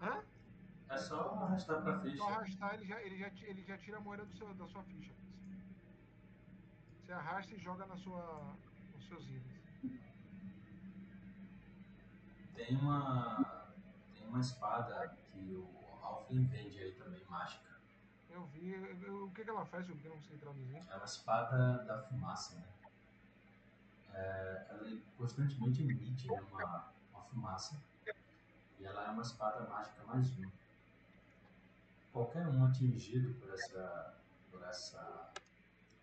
[0.00, 0.22] Hã?
[0.90, 2.24] É só arrastar pra Só ficha.
[2.24, 5.12] arrastar, ele já, ele já, ele já tira a moeda do seu, da sua ficha.
[7.10, 8.54] Você arrasta e joga na sua,
[8.94, 10.00] nos seus itens.
[12.54, 13.64] Tem uma.
[14.14, 17.80] Tem uma espada que o Alfin vende aí também, mágica.
[18.28, 18.70] Eu vi.
[19.02, 19.88] eu- o que, que ela faz?
[19.88, 20.76] Eu não consegui traduzir.
[20.88, 22.68] É uma espada da fumaça, né?
[24.14, 27.76] É, ela constantemente emite né, uma, uma fumaça.
[28.78, 30.48] E ela é uma espada mágica mais um.
[32.12, 34.14] Qualquer um atingido por essa,
[34.52, 35.29] por essa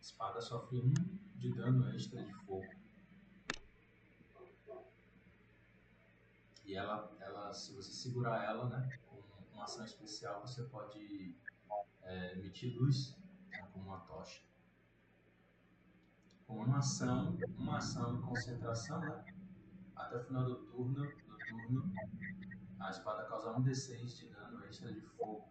[0.07, 0.93] espada sofre um
[1.35, 2.65] de dano extra de fogo.
[6.65, 9.21] E ela, ela, se você segurar ela, né, com
[9.53, 11.35] uma ação especial, você pode
[12.03, 13.17] é, emitir luz
[13.49, 14.41] né, como uma tocha.
[16.45, 19.25] Com uma ação, uma ação e concentração, né,
[19.93, 21.93] até o final do turno, do turno,
[22.79, 25.45] a espada causa 1d6 de dano extra de fogo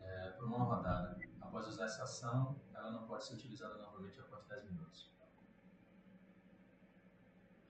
[0.00, 1.26] é, por uma rodada.
[1.76, 5.10] Usar essa ação, ela não pode ser utilizada novamente após 10 minutos.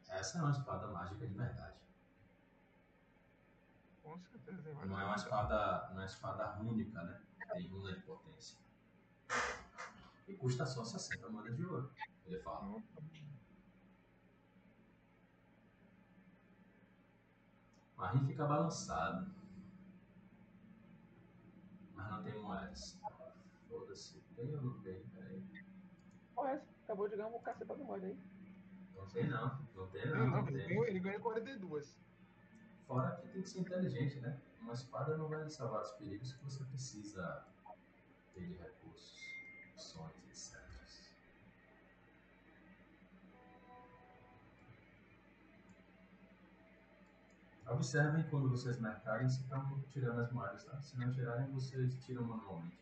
[0.07, 1.77] Essa é uma espada mágica de verdade.
[4.05, 4.62] Com certeza.
[4.62, 7.21] tem Não é uma espada, não é uma espada rúnica, né?
[7.53, 8.57] Tem runa de potência.
[10.29, 11.90] E custa só 60 moedas de ouro.
[12.27, 12.81] Ele fala.
[17.97, 19.35] Marim fica balançado.
[21.92, 22.97] Mas não tem moedas.
[23.68, 24.20] Foda-se.
[24.37, 25.00] Tem ou não tem?
[25.14, 25.42] Peraí.
[26.37, 28.18] Olha, acabou de ganhar um cacetado de moeda aí.
[28.94, 29.59] Não tem não.
[29.74, 30.26] Não tem Não, não.
[30.29, 30.83] não, tem.
[30.85, 31.96] ele ganhou 42.
[32.87, 34.40] Fora que tem que ser inteligente, né?
[34.61, 37.44] Uma espada não vai lhe salvar dos perigos que você precisa
[38.35, 39.16] ter de recursos,
[39.74, 40.61] opções, etc.
[47.68, 50.81] Observem quando vocês marcarem se estão tirando as moedas, tá?
[50.81, 52.79] Se não tirarem, vocês tiram manualmente.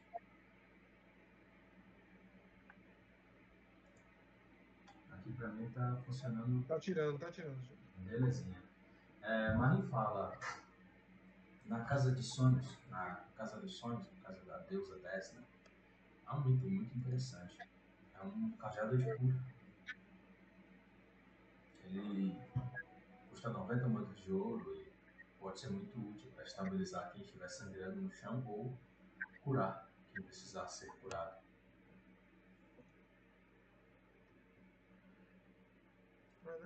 [5.12, 7.58] Aqui pra mim tá funcionando Tá tirando, tá tirando.
[7.98, 8.62] Belezinha.
[9.22, 10.36] É, Marim fala
[11.66, 15.42] na casa de sonhos, na casa dos sonhos, na casa da deusa Desna,
[16.26, 17.58] há um item muito interessante.
[18.14, 19.44] É um cajado de cura.
[21.84, 22.38] Ele
[23.30, 24.92] custa 90 moedas de ouro e
[25.38, 28.76] pode ser muito útil para estabilizar quem estiver sangrando no chão ou
[29.42, 31.43] curar quem precisar ser curado.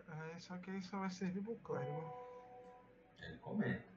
[0.09, 2.29] Ah, só que aí só vai servir pro clérigo.
[3.21, 3.93] Ele comenta.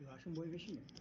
[0.00, 0.94] Eu acho um bom investimento.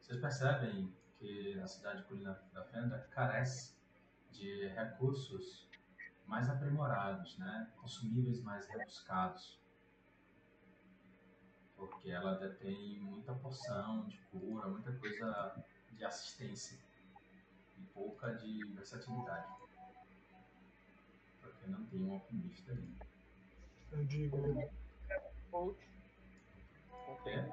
[0.00, 3.76] Vocês percebem que a cidade de Colina da Fenda carece
[4.30, 5.68] de recursos
[6.26, 7.70] mais aprimorados, né?
[7.76, 9.58] consumíveis mais rebuscados.
[11.78, 16.76] Porque ela detém muita poção de cura, muita coisa de assistência
[17.78, 19.46] e pouca de versatilidade.
[21.40, 22.98] Porque não tem um alquimista ali.
[23.92, 24.36] Eu digo.
[25.50, 25.88] Coach.
[27.24, 27.48] É?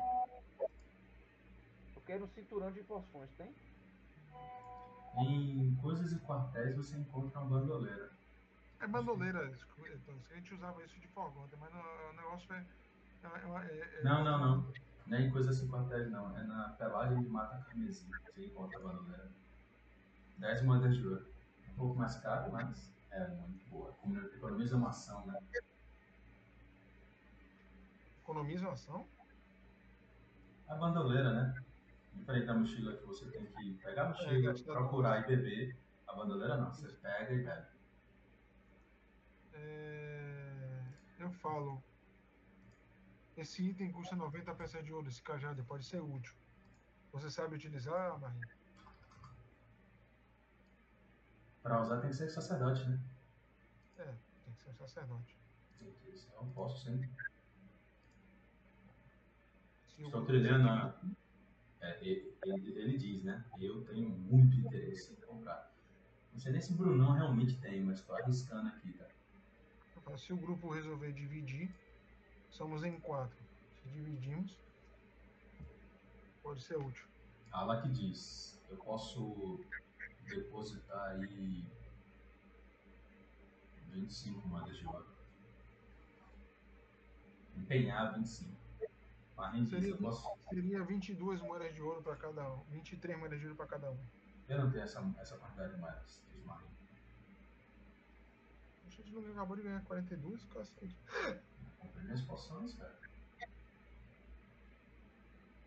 [1.96, 3.56] Eu quero um cinturão de poções, tem?
[5.18, 8.12] Em coisas e quartéis você encontra uma bandoleira.
[8.82, 9.50] É bandoleira.
[9.78, 12.66] Então, a gente usava isso de forgonta, mas o negócio é.
[13.34, 14.74] É- é- é- Não, não, não.
[15.08, 16.36] Não é em coisas e quartéis, não.
[16.38, 19.32] É na pelagem de mata carmesim que você encontra a bandoleira.
[20.38, 21.28] 10 moedas de ouro.
[21.70, 23.96] Um pouco mais caro, mas é muito boa.
[24.36, 25.40] Economiza uma ação, né?
[28.22, 29.08] Economiza ação?
[30.68, 31.64] A bandoleira, né?
[32.14, 35.78] Diferente da mochila que você tem que pegar a mochila, gastar procurar e beber.
[36.08, 37.68] A bandoleira não, você pega e bebe.
[39.54, 40.82] É,
[41.20, 41.84] Eu falo.
[43.38, 46.34] Esse item custa 90 peças de ouro, esse cajado pode ser útil.
[47.12, 48.48] Você sabe utilizar, Marinho?
[51.62, 53.00] Pra usar tem que ser sacerdote, né?
[53.98, 55.38] É, tem que ser um sacerdote.
[55.82, 57.02] Eu posso sim.
[59.88, 61.02] Se Estou trilhando a.
[61.82, 63.44] É, ele, ele- diz, né?
[63.60, 65.74] Eu tenho muito interesse em comprar.
[66.32, 69.06] Não sei nem se o Brunão realmente tem, mas estou arriscando aqui, tá?
[70.18, 71.74] Se o grupo resolver dividir,
[72.56, 73.38] somos em quatro.
[73.74, 74.58] Se dividimos,
[76.42, 77.06] pode ser útil.
[77.52, 79.60] Ala que diz, eu posso
[80.30, 81.66] depositar aí
[83.92, 85.06] 25 moedas de ouro.
[87.58, 88.56] Empenhar 25.
[89.36, 90.30] Marim diz, Seria, eu posso.
[90.50, 92.64] seria 22 moedas de ouro para cada um.
[92.72, 93.98] 23 moedas de ouro para cada um.
[94.48, 96.68] Eu não tenho essa, essa quantidade de moedas, Marim.
[98.86, 100.96] A gente não acabou de ganhar 42, cacete.
[101.86, 103.00] Comprei minhas poções, cara.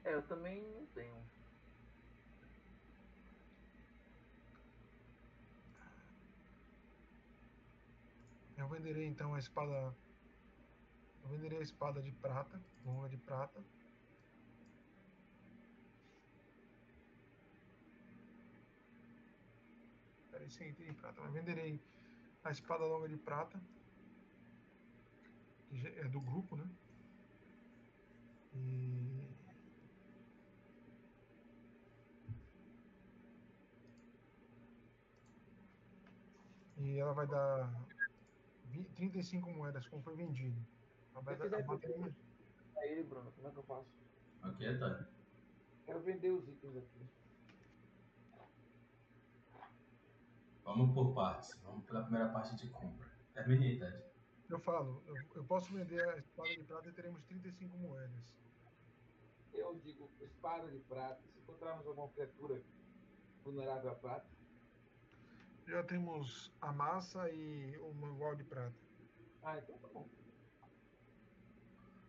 [0.04, 1.22] É, eu também não tenho.
[8.56, 9.94] Eu venderei então a espada.
[11.22, 13.62] Eu venderei a espada de prata, longa de prata.
[20.30, 21.20] Peraí, sem item de prata.
[21.20, 21.80] Mas venderei
[22.42, 23.60] a espada longa de prata.
[25.68, 26.68] Que é do grupo, né?
[28.54, 29.22] E.
[36.76, 37.72] E ela vai dar
[38.66, 40.60] vi- 35 moedas, como foi vendido.
[41.14, 42.14] A Se bata- quiser a bateria-
[42.72, 43.88] pra ele, Bruno, como é que eu faço?
[44.44, 45.08] Ok, tá?
[45.84, 47.06] Quero vender os itens aqui.
[50.64, 51.58] Vamos por partes.
[51.64, 53.08] Vamos pela primeira parte de compra.
[53.32, 54.07] Termine aí, Ted.
[54.48, 58.34] Eu falo, eu, eu posso vender a espada de prata e teremos 35 moedas.
[59.52, 61.20] Eu digo espada de prata.
[61.32, 62.62] Se encontrarmos alguma criatura
[63.44, 64.26] vulnerável a prata,
[65.66, 68.74] Já temos a massa e o mangual de prata.
[69.42, 70.08] ah, então tá bom.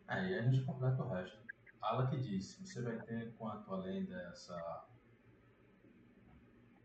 [0.07, 1.37] Aí a gente completa o resto.
[1.81, 4.85] Ala que disse, você vai ter quanto além dessa.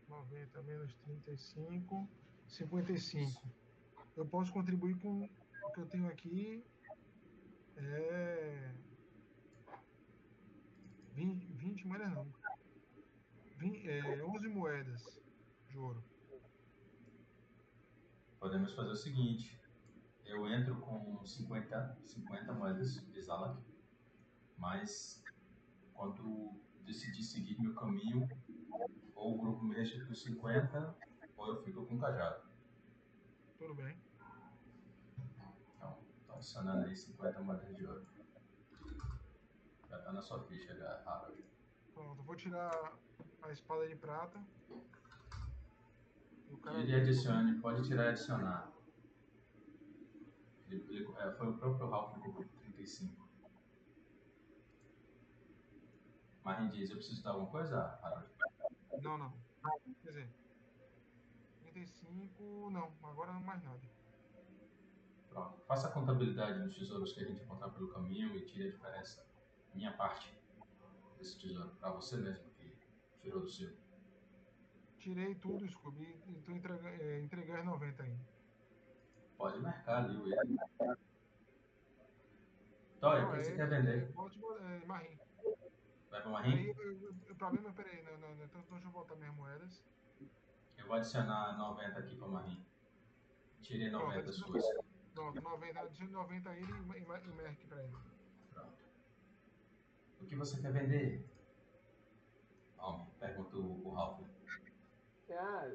[0.09, 2.07] 90 menos 35,
[2.47, 3.41] 55.
[4.15, 5.27] Eu posso contribuir com
[5.65, 6.63] o que eu tenho aqui.
[7.77, 8.73] É.
[11.13, 12.27] 20, 20 moedas não.
[13.57, 15.21] 20, é, 11 moedas
[15.67, 16.03] de ouro.
[18.39, 19.59] Podemos fazer o seguinte.
[20.25, 23.61] Eu entro com 50, 50 moedas de Zalak,
[24.57, 25.23] mas
[25.93, 28.27] quando decidir seguir meu caminho,
[29.15, 30.95] ou o grupo me restitui 50,
[31.37, 32.43] ou eu fico com o cajado.
[33.57, 34.04] Tudo bem.
[36.45, 38.05] Adicionando aí 50 moedas de ouro.
[39.89, 41.43] Já tá na sua ficha já, Harold.
[41.91, 42.93] Pronto, vou tirar
[43.41, 44.39] a espada de prata.
[46.51, 48.71] O cara Ele adicione, pode tirar e adicionar.
[50.67, 53.27] Ele, ele- é, foi o próprio Ralph que colocou 35.
[56.43, 58.29] Marin diz, eu preciso dar alguma coisa, Harold?
[59.01, 59.33] Não, não.
[60.03, 60.29] Quer dizer,
[61.63, 63.94] 35, não, agora não mais nada.
[65.35, 65.59] Pronto.
[65.67, 69.27] Faça a contabilidade dos tesouros que a gente encontrar pelo caminho e tire a diferença.
[69.73, 70.33] Minha parte
[71.17, 72.73] desse tesouro, para você mesmo que
[73.21, 73.75] tirou do seu.
[74.97, 78.25] Tirei tudo, Scooby, e entrega, é, entregar as 90 ainda.
[79.37, 80.23] Pode marcar ali o.
[83.01, 84.13] Toy, o que é, você quer vender?
[84.13, 85.19] Pode, é, Marim.
[86.09, 86.71] Vai para Aí, Marim?
[87.29, 89.83] o problema, peraí, não, não, não, então deixa eu voltar minhas moedas.
[90.77, 92.65] Eu vou adicionar 90 aqui para Marim.
[93.61, 94.94] Tirei 90 adiciona- suas.
[95.15, 97.95] Pronto, 90, adicione 90 a ele e, e, e Merck pra ele.
[98.53, 98.73] Pronto.
[100.19, 101.25] O que você quer vender?
[102.77, 104.19] Homem, perguntou o Ralph.
[105.31, 105.73] Ah,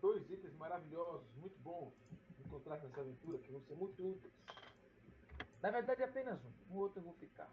[0.00, 1.94] dois itens maravilhosos, muito bons,
[2.44, 4.34] encontrar nessa aventura, que vão ser muito úteis.
[5.62, 6.74] Na verdade, é apenas um.
[6.74, 7.48] O outro eu vou ficar.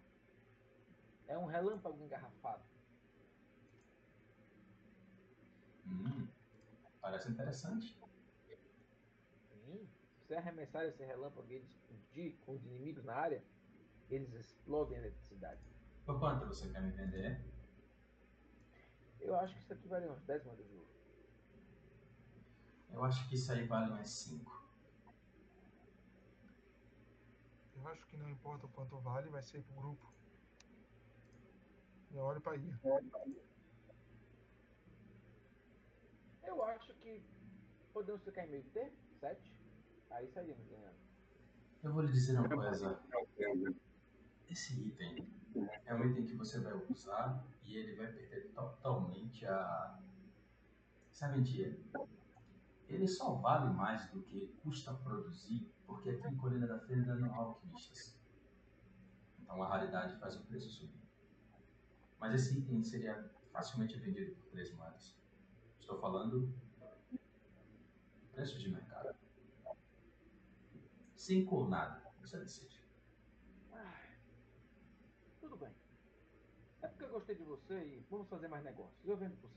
[1.28, 2.64] É um relâmpago engarrafado.
[5.86, 6.28] Hum,
[7.00, 7.96] parece interessante.
[10.32, 13.44] Você arremessar esse relâmpago e ele explodir com os inimigos na área,
[14.10, 15.60] eles explodem a eletricidade.
[16.06, 17.44] Por quanto você quer me vender?
[19.20, 20.88] Eu acho que isso aqui vale uns 10 moedas de ouro.
[22.94, 24.70] Eu acho que isso aí vale mais 5.
[27.76, 30.14] Eu acho que não importa o quanto vale, vai ser pro grupo.
[32.14, 32.80] Eu olho pra ir.
[36.46, 37.22] Eu acho que
[37.92, 39.61] podemos ficar em meio termo, 7.
[40.12, 40.96] Aí saímos ganhando.
[41.84, 43.00] Eu vou lhe dizer uma coisa.
[44.50, 45.28] Esse item
[45.86, 50.00] é um item que você vai usar e ele vai perder totalmente a
[51.12, 51.80] serventia.
[52.88, 57.34] Ele só vale mais do que custa produzir, porque aqui em Colina da Fenda não
[57.34, 58.20] há alquimistas.
[59.40, 61.02] Então a raridade faz o preço subir.
[62.20, 65.16] Mas esse item seria facilmente vendido por três moedas.
[65.80, 66.54] Estou falando
[68.34, 69.21] preço de mercado.
[71.22, 72.84] Cinco ou nada, você decide.
[73.72, 73.94] Ah,
[75.40, 75.70] tudo bem.
[76.82, 79.06] É porque eu gostei de você e vamos fazer mais negócios.
[79.06, 79.52] Eu vendo por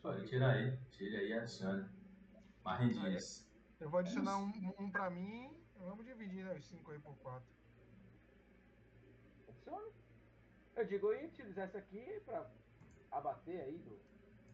[0.00, 0.30] Pode rico.
[0.30, 1.86] tirar aí, tire aí e adicione.
[2.64, 3.46] Marren diz.
[3.78, 5.54] Eu vou adicionar um, um pra mim.
[5.80, 7.46] Vamos dividir né, os 5 aí por 4.
[9.44, 9.92] Funciona.
[10.76, 12.50] Eu digo, eu ia utilizar isso aqui pra
[13.10, 14.00] abater aí do.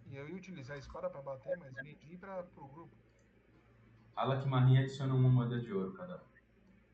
[0.07, 2.97] E eu ia utilizar a espada pra bater, mas vendi pra, pro grupo.
[4.15, 6.27] Fala que Marren adiciona uma moeda de ouro cada um.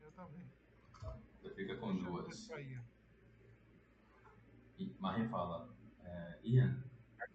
[0.01, 0.49] Eu também.
[1.41, 2.49] Você fica com Deixa duas.
[4.77, 5.69] E Marren fala,
[6.03, 6.81] é, Ian,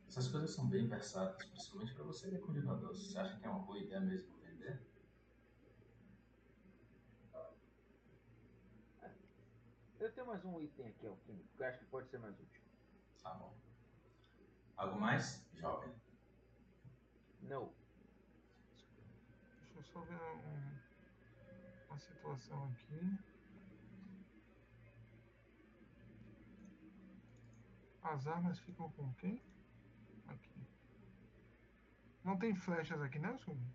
[0.08, 2.94] essas coisas são bem versáteis, principalmente para você que é cultivador.
[2.94, 4.80] Você acha que é uma boa ideia mesmo vender?
[10.00, 12.62] Eu tenho mais um item aqui, alquímico, que eu acho que pode ser mais útil.
[13.22, 13.54] Tá bom.
[14.76, 15.94] Algo mais, jovem?
[17.42, 17.72] Não.
[19.84, 20.78] Deixa ver um-
[21.88, 23.18] uma situação aqui.
[28.02, 29.42] As armas ficam com quem?
[30.26, 30.50] Aqui.
[32.24, 33.66] Não tem flechas aqui, né, Sumi?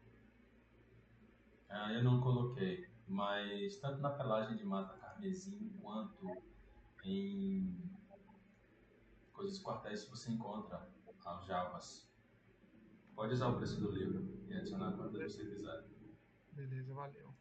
[1.69, 6.43] Ah, eu não coloquei, mas tanto na pelagem de mata carmesim quanto
[7.03, 7.79] em
[9.31, 10.89] coisas quartéis você encontra
[11.23, 12.09] aljavas.
[13.15, 15.98] Pode usar o preço do livro e adicionar quanto você quiser.
[16.59, 17.33] Beleza, valeu.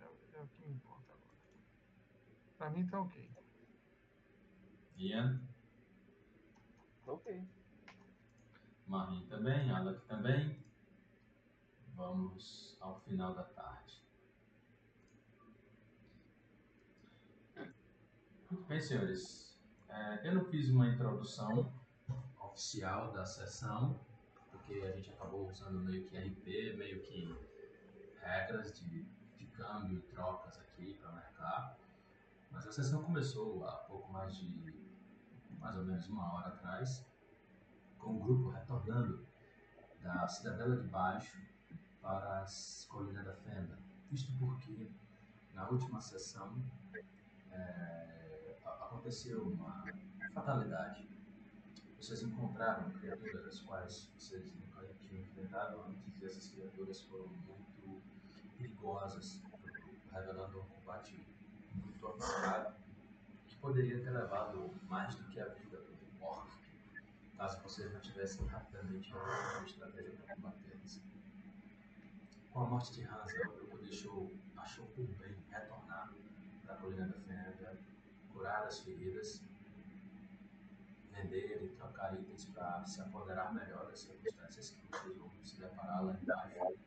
[0.00, 1.36] É, o- é o que me importa agora.
[2.56, 3.30] Pra mim tá ok.
[4.96, 5.46] Ian,
[7.04, 7.46] Tá ok.
[8.86, 10.64] Marim também, Alec também.
[11.94, 14.02] Vamos ao final da tarde.
[18.50, 19.60] Muito bem, senhores.
[19.90, 21.70] É, eu não fiz uma introdução
[22.40, 24.00] oficial da sessão,
[24.50, 27.51] porque a gente acabou usando meio que RP, meio que
[28.22, 29.04] regras de,
[29.38, 31.76] de câmbio e trocas aqui para marcar.
[32.50, 34.72] Mas a sessão começou há pouco mais de
[35.58, 37.06] mais ou menos uma hora atrás,
[37.98, 39.24] com o grupo retornando
[40.00, 41.38] da Cidadela de Baixo
[42.00, 43.78] para as Colinas da Fenda.
[44.10, 44.90] Isto porque
[45.54, 46.60] na última sessão
[47.50, 49.84] é, a- aconteceu uma
[50.34, 51.08] fatalidade.
[51.96, 57.71] Vocês encontraram criaturas das quais vocês nunca tinham enfrentado antes e essas criaturas foram muito
[58.62, 59.42] perigosas
[60.12, 61.26] revelando um combate
[61.74, 62.74] muito arriscado
[63.46, 66.48] que poderia ter levado mais do que a vida do orc,
[67.36, 71.02] caso vocês não tivessem rapidamente uma estratégia para combatê-los.
[72.52, 76.12] Com a morte de Hansa, o grupo deixou, achou por bem retornar
[76.64, 77.80] para a Colina da Fenda,
[78.32, 79.42] curar as feridas,
[81.10, 86.04] vender e trocar itens para se apoderar melhor das circunstâncias que vocês vão se deparar
[86.04, 86.81] lá embaixo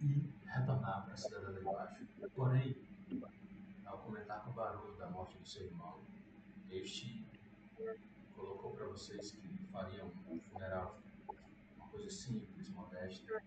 [0.00, 2.06] e retornar para a cidade de baixo.
[2.34, 2.76] Porém,
[3.84, 6.00] ao comentar com o barulho da morte do seu irmão,
[6.70, 7.26] este
[8.34, 11.00] colocou para vocês que fariam um funeral,
[11.76, 13.42] uma coisa simples, modesta,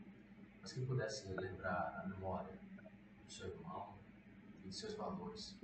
[0.61, 2.59] mas que pudesse lembrar a memória
[3.23, 3.97] do seu irmão
[4.63, 5.57] e de seus valores.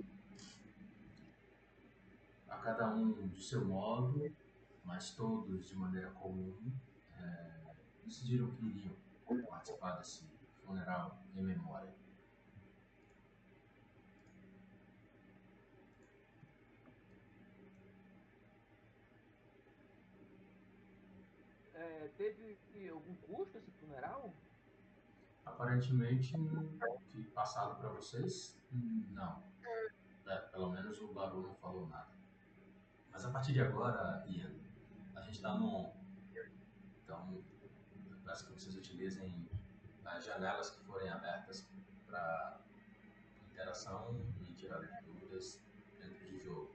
[2.48, 4.34] A cada um de seu modo,
[4.84, 6.56] mas todos de maneira comum,
[7.18, 7.74] eh,
[8.04, 8.96] decidiram que iriam
[9.48, 10.24] participar desse
[10.68, 11.94] funeral em memória.
[21.72, 22.58] É, teve
[22.90, 24.34] algum custo esse funeral?
[25.46, 26.34] Aparentemente,
[27.08, 29.42] que passado para vocês, não.
[30.26, 32.12] É, pelo menos o Baru não falou nada.
[33.10, 34.54] Mas a partir de agora, Ian,
[35.16, 35.94] a gente está no.
[37.02, 37.42] Então,
[38.10, 39.47] eu peço que vocês utilizem
[40.16, 41.66] as janelas que forem abertas
[42.06, 42.60] para
[43.50, 45.60] interação e tirar dúvidas
[45.98, 46.74] dentro de jogo.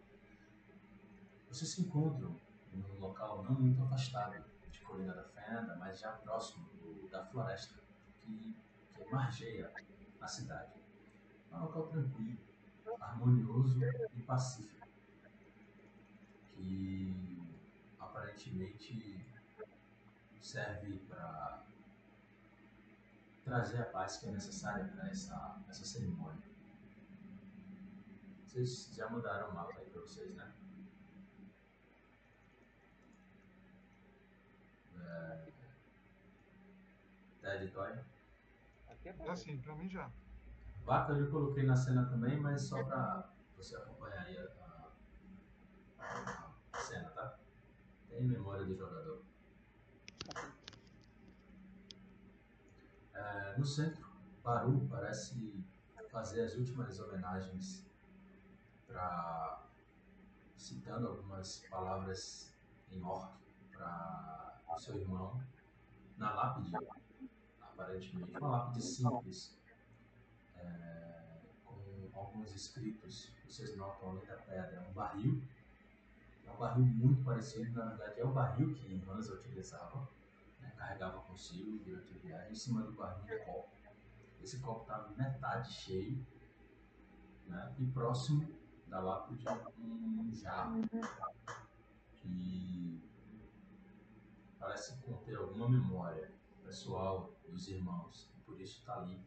[1.49, 2.39] Vocês se encontram
[2.71, 7.79] num local não muito afastado de Colina da Fenda, mas já próximo do- da floresta
[8.21, 8.55] que,
[8.95, 9.71] que margeia
[10.19, 10.73] a cidade.
[11.51, 12.39] É um local tranquilo,
[12.99, 13.79] harmonioso
[14.15, 14.87] e pacífico,
[16.55, 17.41] que
[17.99, 19.25] aparentemente
[20.41, 21.62] serve para
[23.43, 26.43] trazer a paz que é necessária para essa, essa cerimônia.
[28.47, 30.53] Vocês já mudaram o mapa aí para vocês, né?
[35.01, 35.51] É...
[37.41, 37.91] Ted Toy.
[38.89, 39.35] Aqui é bom.
[39.35, 40.09] sim, pra mim já.
[40.85, 44.43] Vaca eu já coloquei na cena também, mas só para você acompanhar aí a,
[45.99, 47.37] a-
[48.11, 49.23] em memória do jogador.
[53.33, 54.07] É, no centro,
[54.43, 55.65] Baru parece
[56.11, 57.83] fazer as últimas homenagens
[58.85, 59.63] para
[60.55, 62.53] citando algumas palavras
[62.91, 63.33] em orc
[63.71, 65.41] para o seu irmão
[66.17, 66.71] na lápide,
[67.59, 69.57] aparentemente uma lápide simples,
[70.55, 73.31] é, com alguns escritos.
[73.47, 75.41] Vocês notam além da pedra, é um barril.
[76.45, 80.07] É um barril muito parecido, na verdade é o barril que Hansa utilizava,
[80.83, 82.51] carregava consigo durante a viagem.
[82.51, 83.71] Em cima do barril um copo.
[84.41, 86.25] Esse copo estava metade cheio
[87.47, 88.45] né, e próximo
[88.87, 89.45] da lápide
[89.79, 90.81] um jarro
[92.15, 93.01] que
[94.59, 96.31] parece conter alguma memória
[96.63, 99.23] pessoal dos irmãos e por isso está ali,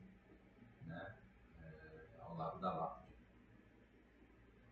[0.85, 1.17] né,
[1.59, 3.17] é, ao lado da lápide.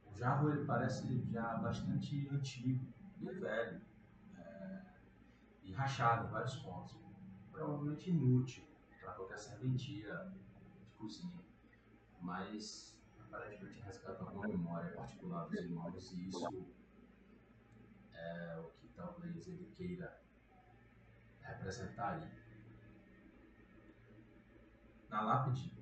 [0.06, 2.86] O jarro ele parece já bastante antigo
[3.18, 3.93] e velho
[5.64, 6.96] e rachado em vários pontos,
[7.50, 8.64] provavelmente inútil
[9.00, 10.32] para qualquer serventia
[10.86, 11.44] de cozinha,
[12.20, 16.46] mas aparentemente resgata alguma memória particular dos irmãos e isso
[18.12, 20.20] é o que talvez ele queira
[21.40, 22.30] representar ali.
[25.08, 25.72] Na lápide,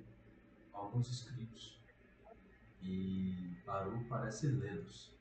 [0.73, 1.81] alguns escritos
[2.83, 5.17] e Baru parece lê-los.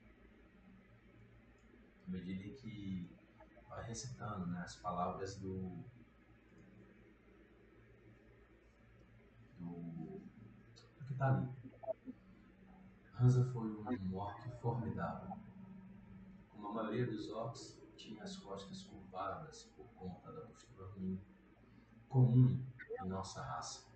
[2.07, 3.20] À medida em que
[3.72, 5.84] vai recitando né, as palavras do,
[9.57, 10.22] do,
[10.97, 11.49] do que está ali.
[13.19, 15.38] Hansa foi um orc formidável.
[16.49, 21.22] Como a maioria dos orcs, tinha as costas curvadas por conta da postura ruim,
[22.09, 22.59] comum
[23.01, 23.89] em nossa raça.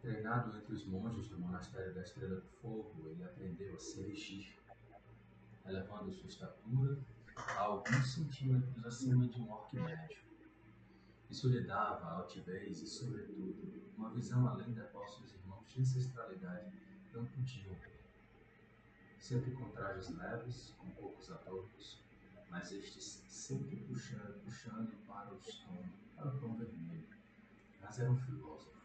[0.00, 4.58] Treinado entre os monges do monastério da Estrela do Fogo, ele aprendeu a se erigir,
[5.66, 6.98] elevando sua estatura
[7.56, 10.18] alguns centímetros acima de um orc médio.
[11.28, 16.72] Isso lhe dava altivez e, sobretudo, uma visão além da qual seus irmãos de ancestralidade
[17.14, 18.00] não podiam ver.
[19.18, 22.02] Sempre com trajes leves, com poucos atores,
[22.50, 25.84] mas estes sempre puxando, puxando para, os tom,
[26.16, 27.08] para o tom vermelho.
[27.80, 28.80] Mas era um filósofo.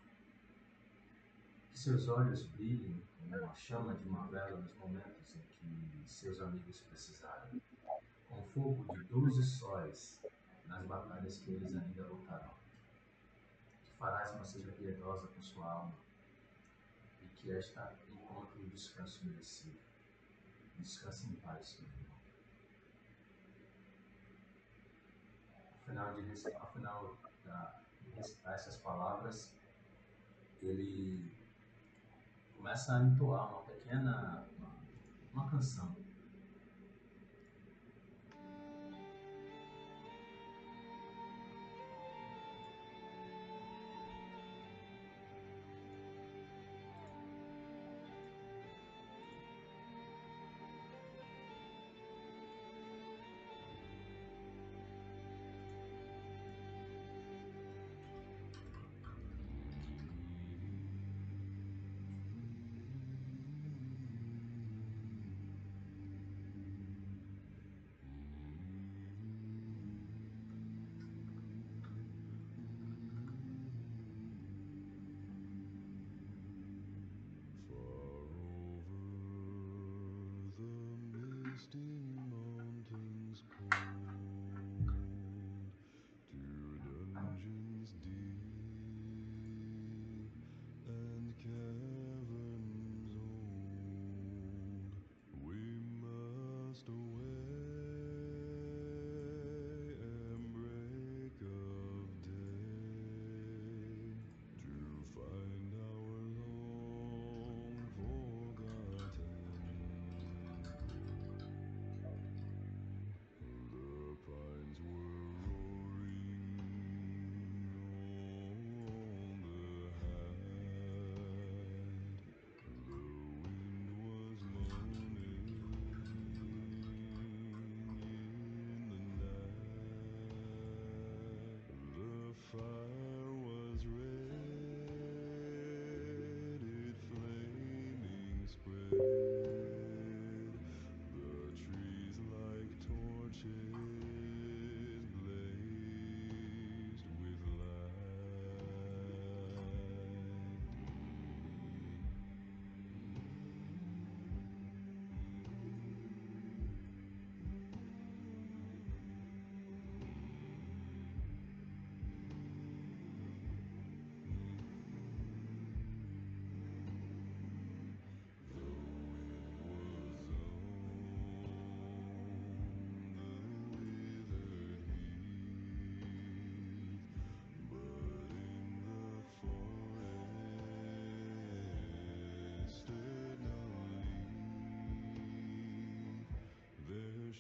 [1.72, 6.39] Que seus olhos brilhem como a chama de uma vela nos momentos em que seus
[6.39, 7.62] amigos precisarem,
[8.56, 10.22] fogo de doze sóis
[10.66, 12.53] nas batalhas que eles ainda lutarão.
[13.84, 15.93] Que Farasma seja piedosa com sua alma
[17.22, 19.78] e que esta encontre o descanso merecido.
[20.80, 22.16] Descanse em paz, meu irmão.
[25.86, 26.22] Final de,
[28.06, 29.53] de recitar essas palavras,
[30.62, 31.30] ele
[32.56, 34.76] começa a entoar uma pequena uma,
[35.34, 36.05] uma canção.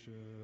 [0.05, 0.34] which uh,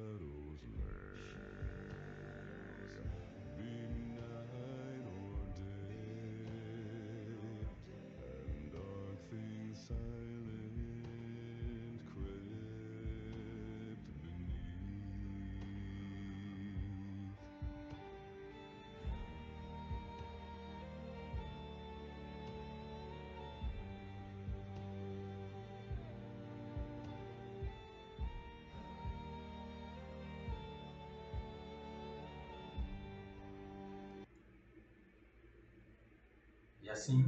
[36.92, 37.24] assim,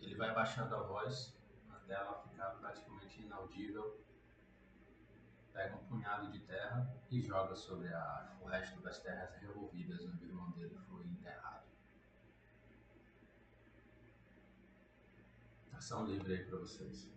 [0.00, 1.36] ele vai baixando a voz
[1.70, 4.00] até ela ficar praticamente inaudível.
[5.52, 10.24] Pega um punhado de terra e joga sobre a- o resto das terras revolvidas onde
[10.24, 11.66] o irmão dele foi enterrado.
[15.72, 17.08] Ação livre aí pra vocês.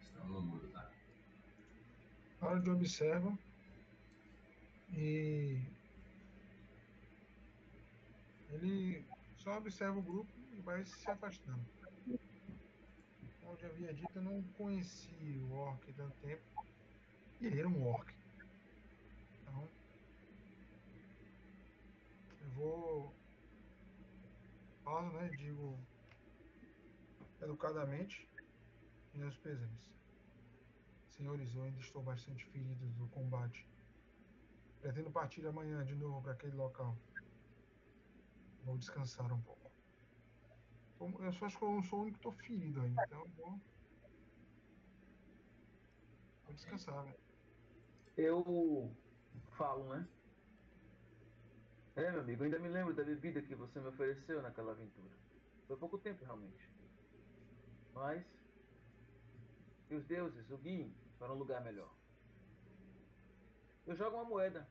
[0.00, 0.90] Estão no mudo, tá?
[2.40, 3.38] Harold observa
[4.94, 5.60] e
[8.50, 9.04] ele
[9.38, 11.64] só observa o grupo e vai se afastando.
[13.40, 16.42] Como eu já havia dito, eu não conhecia o orc tanto tempo.
[17.40, 18.12] E ele era um orc.
[19.40, 19.68] Então,
[22.40, 23.14] eu vou.
[24.84, 25.28] Pausa, né?
[25.38, 25.78] Digo
[27.40, 28.28] educadamente,
[29.14, 29.92] meus pesames.
[31.08, 33.66] Senhores, eu ainda estou bastante ferido do combate.
[34.80, 36.96] Pretendo partir amanhã de novo para aquele local.
[38.64, 39.70] Vou descansar um pouco.
[41.20, 43.60] Eu só acho que eu não sou o único que estou ferido ainda, então vou.
[46.44, 47.18] Vou descansar, velho.
[48.16, 48.94] Eu
[49.56, 50.08] falo, né?
[51.96, 55.12] É, meu amigo, ainda me lembro da bebida que você me ofereceu naquela aventura.
[55.66, 56.70] Foi pouco tempo, realmente.
[57.92, 58.24] Mas.
[59.88, 61.92] Que os deuses o guiem para um lugar melhor.
[63.86, 64.66] Eu jogo uma moeda.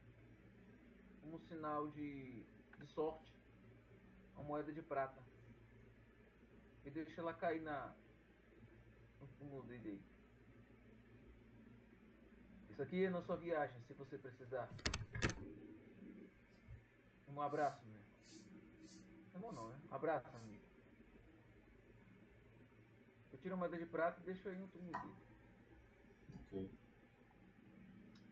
[1.22, 2.44] Como sinal de,
[2.80, 3.31] de sorte.
[4.42, 5.22] Uma moeda de prata.
[6.84, 7.94] E deixo ela cair na.
[9.20, 10.04] No túmulo dele.
[12.72, 14.68] Isso aqui é na sua viagem, se você precisar.
[17.28, 18.02] Um abraço, né?
[19.36, 19.80] Não, não, né?
[19.92, 20.66] Um abraço, amigo.
[23.32, 25.16] Eu tiro a moeda de prata e deixo aí no túmulo dele.
[26.48, 26.72] Ok.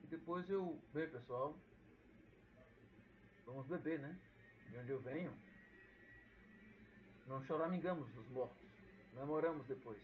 [0.04, 0.82] E depois eu.
[0.92, 1.56] Bem, pessoal.
[3.46, 4.20] Vamos beber, né?
[4.72, 5.49] De onde eu venho.
[7.30, 8.68] Não choramingamos os mortos.
[9.14, 10.02] Memoramos depois.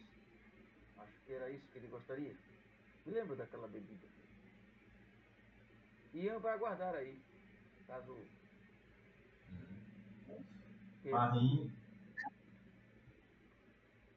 [0.99, 2.37] Acho que era isso que ele gostaria.
[3.03, 4.07] Me lembro daquela bebida.
[6.13, 7.19] Ian vai aguardar aí.
[7.87, 8.15] Caso.
[10.29, 10.45] Uhum.
[11.11, 11.71] Marim.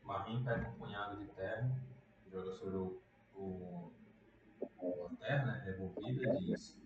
[0.02, 1.80] Marim pega um punhado de terra,
[2.30, 3.02] joga sobre o,
[3.34, 3.90] o,
[4.60, 6.76] a terra né, revolvida e diz: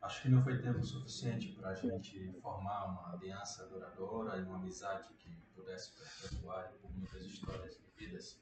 [0.00, 4.56] Acho que não foi tempo suficiente para a gente formar uma aliança duradoura e uma
[4.56, 8.40] amizade que pudesse perpetuar por muitas histórias de vidas.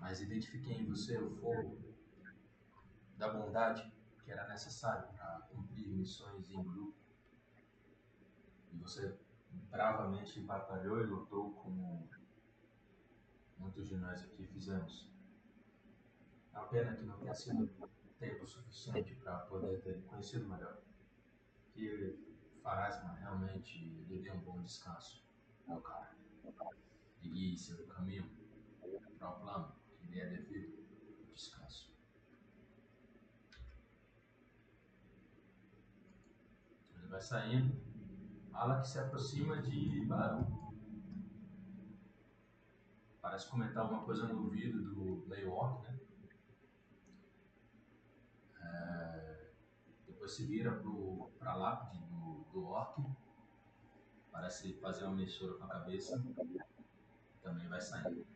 [0.00, 1.78] Mas identifiquei em você o fogo
[3.16, 3.92] da bondade
[4.24, 6.96] que era necessário para cumprir missões em grupo.
[8.72, 9.16] E você
[9.70, 12.08] bravamente batalhou e lutou como
[13.58, 15.12] muitos de nós aqui fizemos.
[16.52, 17.68] É uma pena que não tenha sido
[18.18, 20.78] tempo suficiente para poder ter conhecido melhor.
[21.72, 22.18] Que
[22.62, 25.24] Farasma realmente lhe dê um bom descanso,
[25.66, 26.16] meu cara.
[27.22, 28.30] E guie seu caminho
[29.18, 30.84] para o plano que lhe é devido
[31.32, 31.92] descanso.
[36.96, 37.84] Ele vai saindo.
[38.52, 40.46] Alak se aproxima de Baru.
[43.20, 45.93] Parece comentar alguma coisa no ouvido do Laywalk, né?
[48.74, 49.50] É,
[50.06, 53.00] depois se vira pro, pra lápide do, do Orc.
[54.32, 56.22] Parece fazer uma mexura com a cabeça.
[57.42, 58.26] Também vai saindo.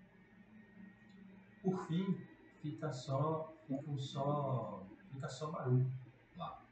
[1.63, 2.15] Por fim,
[2.63, 3.55] fica só.
[3.67, 4.87] Fica só.
[5.11, 5.91] Fica só barulho
[6.37, 6.63] lá.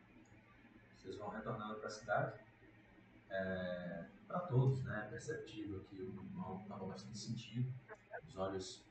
[0.97, 2.41] Vocês vão retornando para a cidade.
[3.29, 5.07] É, para todos, né?
[5.07, 7.73] É perceptível que o irmão estava bastante sentido.
[8.27, 8.87] Os olhos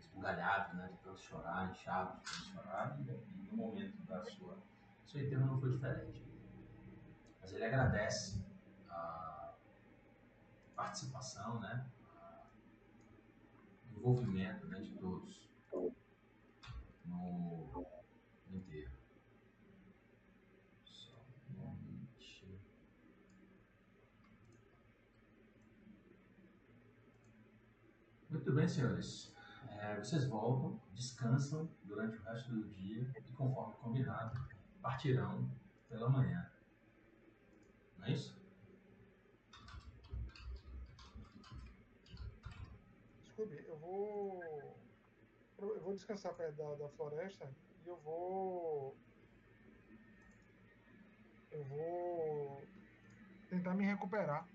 [0.00, 0.88] esbugalhados, né?
[0.92, 3.00] De tanto chorar, inchados de tanto chorar.
[3.00, 4.58] E, momento da sua.
[5.06, 6.22] Seu enterro não foi diferente.
[7.40, 8.44] Mas ele agradece
[8.88, 9.54] a
[10.74, 11.86] participação, né?
[13.90, 15.48] O envolvimento né, de todos
[17.06, 17.86] no,
[18.50, 18.94] enterro.
[28.28, 29.34] Muito bem, senhores.
[29.70, 34.38] É, vocês voltam, descansam durante o resto do dia e, conforme combinado,
[34.82, 35.50] partirão
[35.88, 36.50] pela manhã.
[37.98, 38.36] Não é isso?
[43.24, 44.42] Scooby, eu vou.
[45.58, 47.50] Eu vou descansar perto da, da floresta
[47.84, 48.96] e eu vou.
[51.50, 52.62] Eu vou
[53.48, 54.46] tentar me recuperar.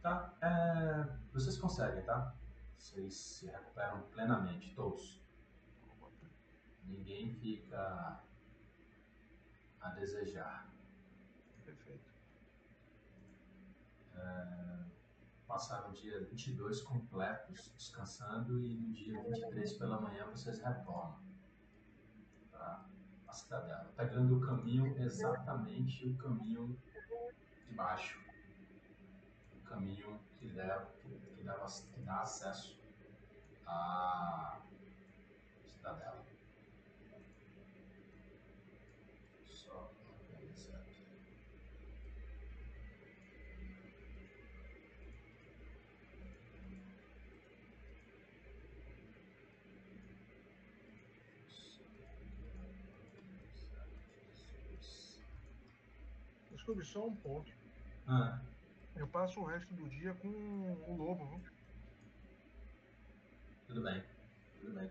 [0.00, 0.32] Tá.
[0.40, 2.37] É, vocês conseguem, tá?
[2.78, 5.20] Vocês se recuperam plenamente, todos.
[6.84, 8.22] Ninguém fica
[9.80, 10.72] a desejar.
[11.64, 12.10] Perfeito.
[15.46, 21.20] Passaram o dia 22 completos descansando e no dia 23 pela manhã vocês retornam
[22.50, 22.86] para
[23.26, 26.80] a cidadela, pegando o caminho exatamente o caminho
[27.66, 28.18] de baixo,
[29.52, 30.97] o caminho que leva,
[31.48, 32.78] que, que dá acesso
[33.66, 34.60] à
[35.64, 36.24] cidadela.
[39.44, 39.90] Só
[40.30, 41.02] organizar aqui.
[56.58, 57.50] Scooby, só um ponto.
[58.06, 58.40] Ah,
[58.98, 61.40] Eu passo o resto do dia com o lobo, viu?
[63.68, 64.02] tudo bem,
[64.60, 64.90] tudo bem.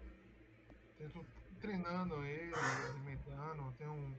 [0.98, 1.26] Tento
[1.60, 2.54] treinando ele,
[2.90, 4.16] alimentando, tenho um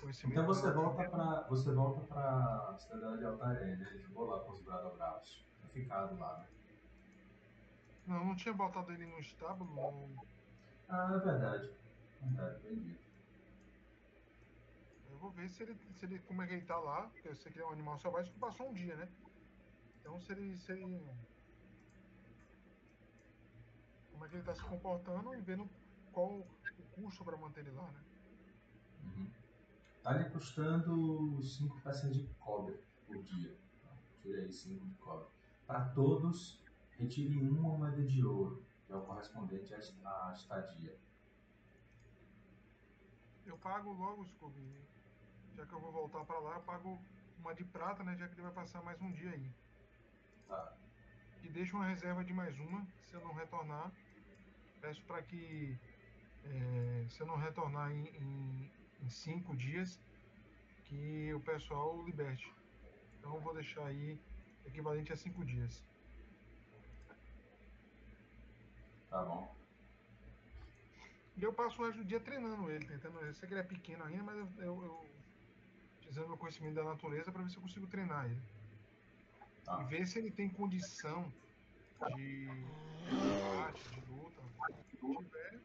[0.00, 0.32] conhecimento.
[0.32, 1.42] Então você volta pra.
[1.48, 3.86] Você volta pra cidade de Altaré, né?
[3.90, 5.46] Ele ficou lá com os bradobravos.
[5.60, 6.46] Tá ficado lá, né?
[8.06, 9.74] Não, não tinha botado ele no estábulo.
[9.74, 10.26] não.
[10.88, 11.70] Ah, é verdade.
[12.22, 12.98] Verdade, entendi.
[15.18, 17.34] Eu vou ver se ele, se ele, como é que ele tá lá, porque eu
[17.34, 19.08] sei que ele é um animal selvagem que passou um dia, né?
[19.98, 21.04] Então se ele, se ele.
[24.12, 25.68] Como é que ele tá se comportando e vendo
[26.12, 28.04] qual o custo para manter ele lá, né?
[29.02, 29.28] Uhum.
[30.04, 33.58] Tá lhe custando 5 peças de cobre por dia.
[34.22, 35.26] Tira aí 5 de cobre.
[35.66, 40.96] Para todos, retire uma moeda de ouro, que é o correspondente à estadia.
[43.44, 44.86] Eu pago logo, Scooby.
[45.58, 46.96] Já que eu vou voltar para lá, eu pago
[47.36, 48.14] uma de prata, né?
[48.16, 49.50] Já que ele vai passar mais um dia aí.
[50.46, 50.72] Tá.
[51.42, 53.90] E deixo uma reserva de mais uma, se eu não retornar.
[54.80, 55.76] Peço para que,
[56.44, 60.00] eh, se eu não retornar em, em, em cinco dias,
[60.84, 62.54] que o pessoal liberte.
[63.18, 64.16] Então eu vou deixar aí
[64.64, 65.84] equivalente a cinco dias.
[69.10, 69.52] Tá bom.
[71.36, 73.18] E eu passo o resto do dia treinando ele, tentando.
[73.18, 75.17] Eu sei que ele é pequeno ainda, mas eu, eu, eu
[76.08, 78.40] utilizando meu conhecimento da natureza para ver se eu consigo treinar ele.
[79.64, 79.82] Tá.
[79.82, 81.30] E ver se ele tem condição
[82.16, 82.48] de
[83.10, 84.42] combate, de luta.
[84.88, 85.60] Se tiver,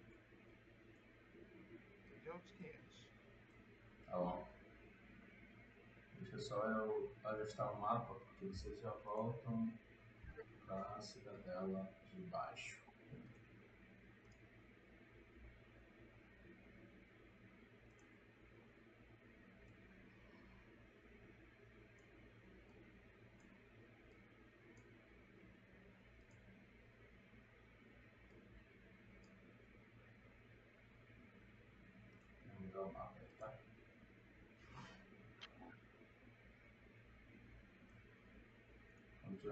[2.24, 3.08] já é outros 500.
[4.06, 4.48] Tá bom.
[6.20, 9.72] Deixa só eu ajustar o mapa, porque vocês já voltam
[10.66, 12.84] pra cidadela de baixo.
[32.46, 33.54] Vou mudar o mapa aí, tá?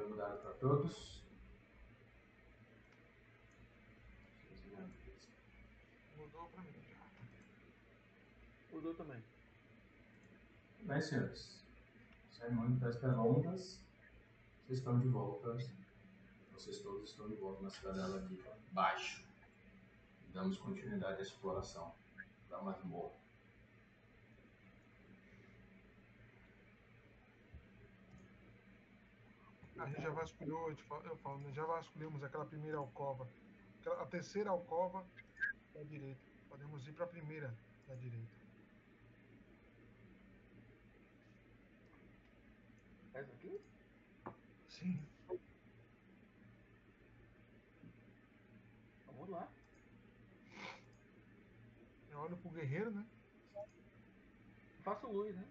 [0.02, 1.22] Tiver mudado para todos.
[6.18, 7.06] Mudou pra mim já.
[8.72, 9.24] Mudou também.
[10.84, 11.64] Bem, senhores.
[12.32, 13.80] Cerimônia das Pelongas.
[14.66, 15.56] Vocês estão de volta.
[16.54, 19.24] Vocês todos estão de volta na cidadela de baixo.
[20.34, 21.94] Damos continuidade à exploração
[22.50, 23.21] da masmorra.
[29.82, 33.28] A gente já vasculhou, eu, te falo, eu falo, né, já vasculhamos aquela primeira alcova.
[33.80, 35.04] Aquela- a terceira alcova
[35.74, 36.22] da direita.
[36.48, 37.52] Podemos ir para a primeira
[37.88, 38.32] da direita.
[43.16, 43.60] Essa aqui?
[44.68, 45.04] Sim.
[49.08, 49.48] Vamos lá.
[52.12, 53.04] Eu olho pro guerreiro, né?
[54.84, 55.48] Faço luz, né?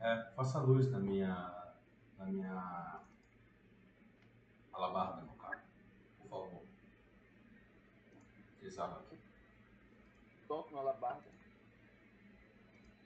[0.00, 1.67] É, faça luz na minha.
[2.18, 3.00] Na minha.
[4.72, 5.62] alabarda, no cara.
[6.20, 6.62] Por favor.
[8.62, 9.18] Exala aqui.
[10.46, 11.24] Toco no alabarda.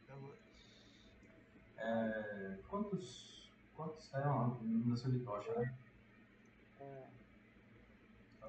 [0.09, 1.83] É.
[1.85, 3.33] É, quantos
[3.77, 4.13] Quantos?
[4.15, 5.75] É uma iluminação de tocha, né?
[6.81, 7.09] É,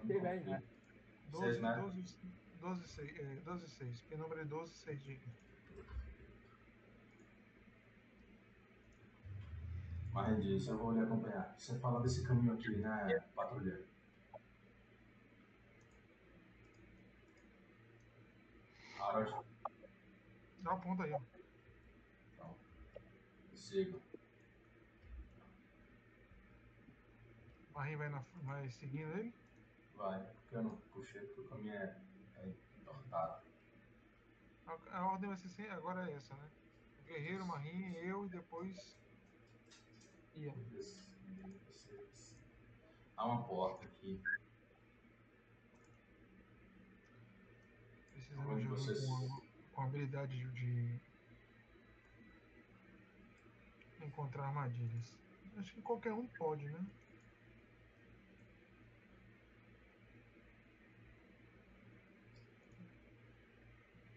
[0.03, 0.51] bem, confio.
[0.51, 0.63] né?
[1.31, 1.93] 12, Seis metros.
[1.93, 2.15] 12,
[2.61, 4.01] 12, 6, é, 12, 6.
[4.01, 5.19] Penumbra é 12, 6 de.
[10.13, 11.55] Mas disso eu vou lhe acompanhar.
[11.57, 13.83] Você fala desse caminho aqui, né, patrulheiro?
[18.99, 19.45] Harold,
[20.59, 21.19] Dá uma ponta aí, ó.
[22.31, 22.55] então,
[23.53, 23.99] sigam.
[27.73, 29.33] Marim vai, na, vai seguindo ele.
[29.95, 31.97] Vai, porque eu não puxei, porque o caminho é,
[32.35, 33.43] é entortado.
[34.67, 36.49] A, a ordem vai ser sem, agora é essa, né?
[36.99, 38.95] O guerreiro, Marim, eu e depois.
[40.35, 42.35] Vocês-
[43.15, 44.19] Há uma porta aqui.
[48.11, 49.41] Precisamos de alguém vocês- com,
[49.73, 50.99] com habilidade de,
[53.99, 55.13] de encontrar armadilhas.
[55.57, 56.83] Acho que qualquer um pode, né?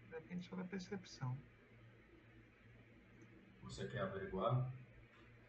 [0.09, 1.37] Depende só da percepção.
[3.63, 4.71] Você quer averiguar?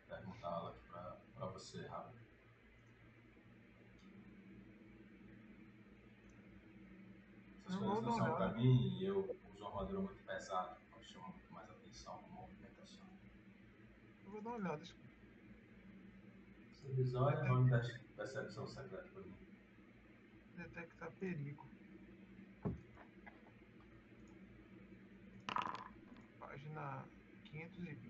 [0.08, 2.18] Pra, pra você, rápido.
[7.66, 8.54] Essas Eu coisas não são olhada.
[8.54, 13.06] mim e eu uso uma armadura muito pesada, então chama muito mais atenção com movimentação.
[14.24, 14.84] Eu vou dar uma olhada.
[16.72, 17.80] Você visual é nome da
[18.16, 19.34] percepção secreta pra mim.
[20.56, 21.68] Detectar perigo.
[26.40, 27.04] Página
[27.44, 28.07] 520.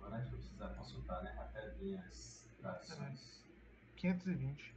[0.00, 1.30] Agora a gente vai precisar consultar, né?
[1.38, 3.44] Até minhas traduções.
[3.96, 4.74] 520.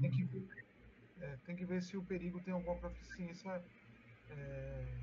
[0.00, 0.48] Tem que-
[1.20, 3.64] É, tem que ver se o perigo tem alguma proficiência.
[4.30, 4.98] É...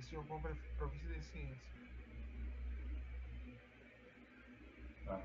[0.00, 1.73] Se alguma profi- proficiência.
[5.04, 5.20] Tá.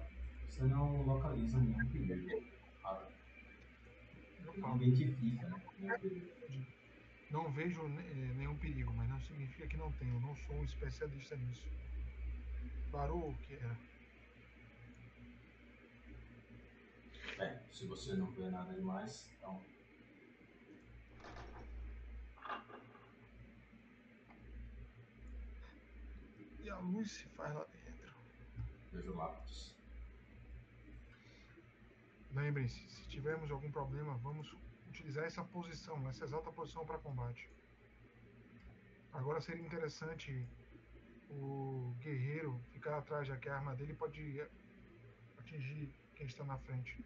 [0.47, 2.43] Você não localiza nenhum perigo.
[2.83, 3.07] Ah,
[4.57, 5.61] Não identifica, né?
[7.31, 10.15] Não vejo eh, nenhum perigo, mas não significa que não tenho.
[10.15, 11.65] Eu não sou um especialista nisso.
[12.91, 13.77] Baru, que era.
[17.37, 19.61] Bem, se você não vê nada demais, então
[26.61, 27.78] E a luz se faz lá dentro.
[28.91, 29.75] Vejo lápis.
[32.31, 34.55] Lembrem-se, se tivermos algum problema, vamos
[34.87, 37.49] utilizar essa posição, essa exata posição para combate.
[39.13, 40.47] Agora seria interessante
[41.29, 44.41] o guerreiro ficar atrás, já que a arma dele pode
[45.37, 47.03] atingir quem está na frente.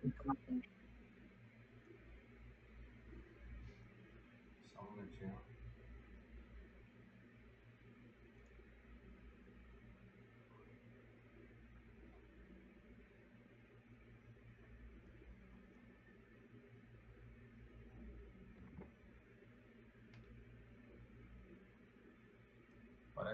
[4.68, 5.43] Só um minutinho.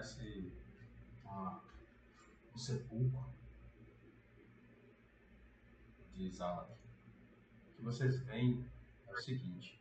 [0.00, 0.50] Parece
[1.22, 1.62] uma-
[2.54, 3.34] um sepulcro
[6.14, 6.72] de Zalak.
[6.72, 8.64] O que vocês veem
[9.06, 9.78] é o seguinte.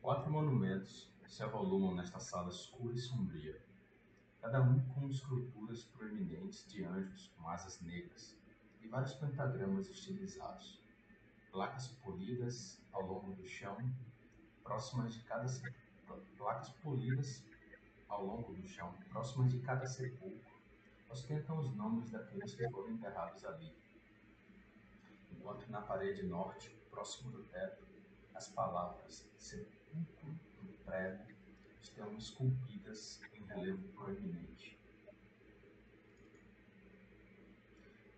[0.00, 3.64] Quatro monumentos se avolumam nesta sala escura e sombria,
[4.40, 8.36] cada um com esculturas proeminentes de anjos com asas negras
[8.80, 10.82] e vários pentagramas estilizados,
[11.52, 13.78] placas polidas ao longo do chão,
[14.72, 15.46] próximas de cada
[16.38, 17.44] placas polidas
[18.08, 20.50] ao longo do chão, próximas de cada sepulcro,
[21.10, 23.70] ostentam os nomes daqueles que foram enterrados ali.
[25.30, 27.86] Enquanto na parede norte, próximo do teto,
[28.34, 31.22] as palavras sepulcro e prego
[31.82, 34.78] estão esculpidas em relevo proeminente.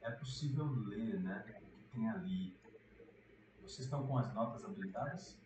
[0.02, 2.56] É possível ler né, o que tem ali.
[3.60, 5.43] Vocês estão com as notas habilitadas?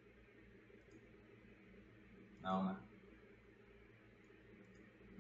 [2.41, 2.80] Não, né?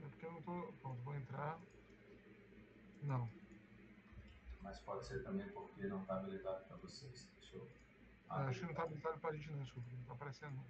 [0.02, 0.72] É porque eu não tô.
[0.80, 1.58] Pronto, vou entrar.
[3.02, 3.30] Não.
[4.62, 7.28] Mas pode ser também porque não está habilitado para vocês.
[7.40, 7.68] Deixa eu.
[8.28, 9.88] Ah, acho que não tá habilitado para a gente não, desculpa.
[9.92, 10.64] Não tá aparecendo não.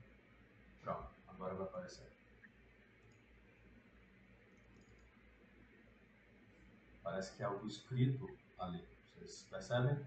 [0.82, 2.10] Pronto, agora vai aparecer.
[7.02, 8.28] Parece que é algo escrito
[8.58, 8.86] ali.
[9.14, 10.06] Vocês percebem?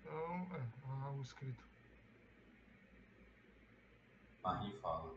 [0.00, 1.64] Então, é, ah, o escrito.
[4.46, 5.12] Marie fala.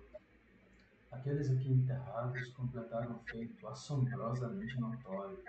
[1.12, 5.44] Aqueles aqui enterrados completaram um feito assombrosamente notório,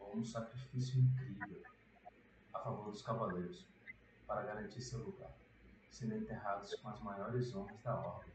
[0.00, 1.62] ou um sacrifício incrível,
[2.52, 3.64] a favor dos cavaleiros,
[4.26, 5.30] para garantir seu lugar,
[5.92, 8.34] sendo enterrados com as maiores honras da ordem.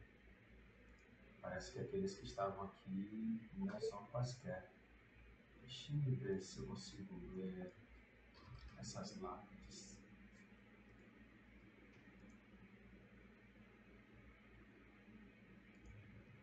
[1.42, 4.72] Parece que aqueles que estavam aqui não são quaisquer.
[5.60, 7.74] Deixe-me ver se eu consigo ler
[8.80, 9.94] essas lápides.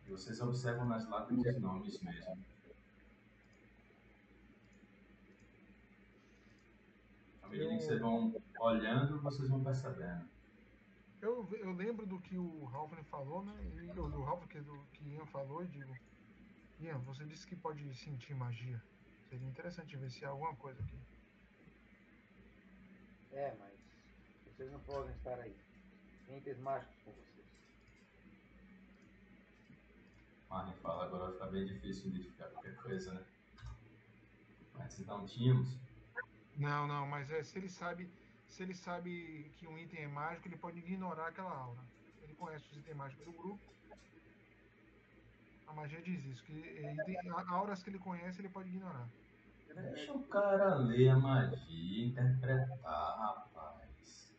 [0.11, 2.37] vocês observam nas lápides nomes mesmo.
[7.41, 10.29] À medida que vocês vão olhando, vocês vão percebendo.
[11.21, 13.53] Eu, eu lembro do que o Ralph falou, né?
[13.63, 15.95] E, o do Ralph que, do, que Ian falou, e digo,
[16.79, 18.83] Ian, você disse que pode sentir magia.
[19.29, 20.99] Seria interessante ver se há alguma coisa aqui.
[23.31, 23.79] É, mas
[24.45, 25.55] vocês não podem estar aí.
[26.27, 27.30] Entes mágicos com vocês.
[30.51, 33.23] Marlin fala, agora vai ficar bem difícil identificar qualquer coisa, né?
[34.77, 35.79] Mas então tínhamos.
[36.57, 38.11] Não, não, mas é, se ele sabe,
[38.49, 41.79] se ele sabe que um item é mágico, ele pode ignorar aquela aura.
[42.21, 43.61] Ele conhece os itens mágicos do grupo.
[45.67, 49.07] A magia diz isso, que é, item- auras que ele conhece, ele pode ignorar.
[49.73, 54.35] Deixa o cara ler a magia, interpretar, rapaz.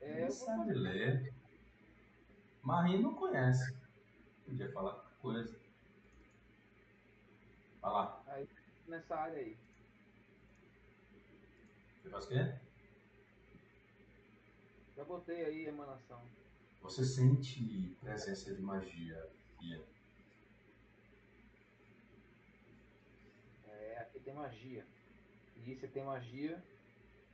[0.00, 1.34] É, Ele sabe ler.
[2.62, 3.74] Marim não conhece.
[4.44, 5.60] Podia falar qualquer coisa.
[7.80, 8.22] Vai lá.
[8.26, 8.48] Aí,
[8.86, 9.56] nessa área aí.
[12.02, 12.54] Você faz o quê?
[14.96, 16.22] Já botei aí emanação.
[16.82, 19.30] Você sente presença de magia,
[19.62, 19.82] Ian.
[23.68, 24.86] É, aqui tem magia.
[25.64, 26.62] E se tem magia,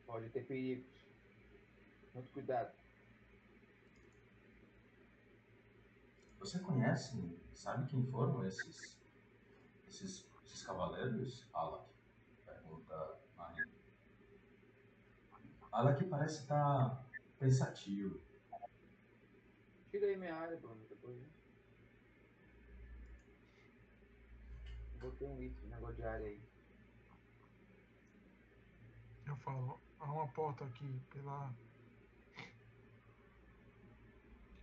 [0.07, 0.87] pode ter perigos.
[2.15, 2.73] Muito cuidado.
[6.47, 8.97] Você conhece, sabe quem foram esses
[9.89, 11.91] esses, esses cavaleiros, Alak?
[12.45, 13.69] Pergunta Marim.
[15.73, 17.05] Alak parece estar
[17.41, 18.21] pensativo.
[19.91, 21.19] Tira aí minha área, Bruno, depois.
[21.19, 21.27] né?
[25.01, 26.41] Botei um item, negócio de área aí.
[29.27, 31.53] Eu falo, há uma porta aqui pela.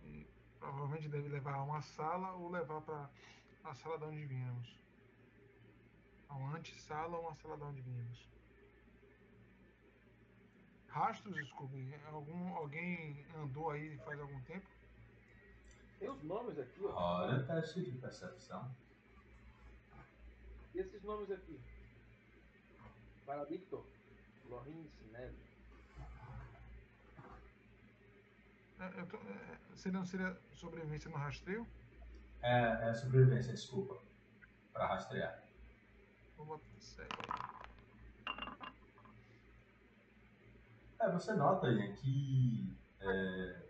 [0.00, 0.26] que
[0.64, 3.10] provavelmente deve levar a uma sala ou levar para
[3.64, 4.80] a sala de onde viemos.
[6.28, 8.28] A uma antessala ou uma sala de onde viemos.
[10.88, 11.94] Rastros, Scooby?
[12.06, 14.66] Algum, alguém andou aí faz algum tempo?
[15.98, 16.94] Tem os nomes aqui, ó.
[16.94, 18.74] Olha, teste de percepção.
[20.74, 21.60] E esses nomes aqui?
[23.26, 23.84] Paradicto,
[24.48, 25.44] Lorin, Sinelli.
[25.98, 26.10] É,
[27.16, 27.28] eu tô,
[28.60, 28.63] é,
[29.74, 31.66] seria, não seria sobrevivência no rastreio?
[32.42, 34.02] É, é sobrevivência, desculpa.
[34.72, 35.42] Pra rastrear.
[36.36, 37.10] Vou botar sério.
[41.00, 43.62] É, você nota, Ian, que é,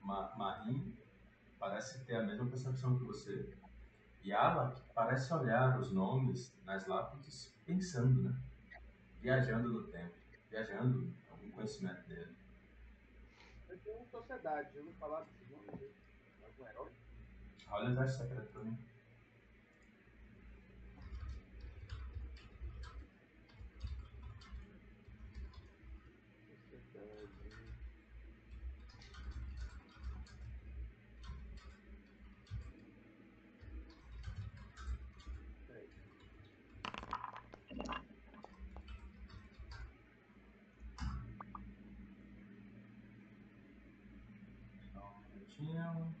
[0.00, 0.96] Ma Marim
[1.58, 3.56] parece ter a mesma percepção que você.
[4.22, 8.36] E Alak parece olhar os nomes nas lápides pensando, né?
[9.20, 10.14] Viajando no tempo.
[10.50, 12.33] Viajando algum conhecimento dele.
[14.14, 15.92] Sociedade, eu vou falar desses nomes aí.
[16.44, 16.92] Algum herói?
[17.68, 18.78] Olha o teste secreto pra mim.
[26.70, 27.28] Sociedade.
[35.66, 35.88] Peraí.
[44.92, 46.14] Só um minutinho.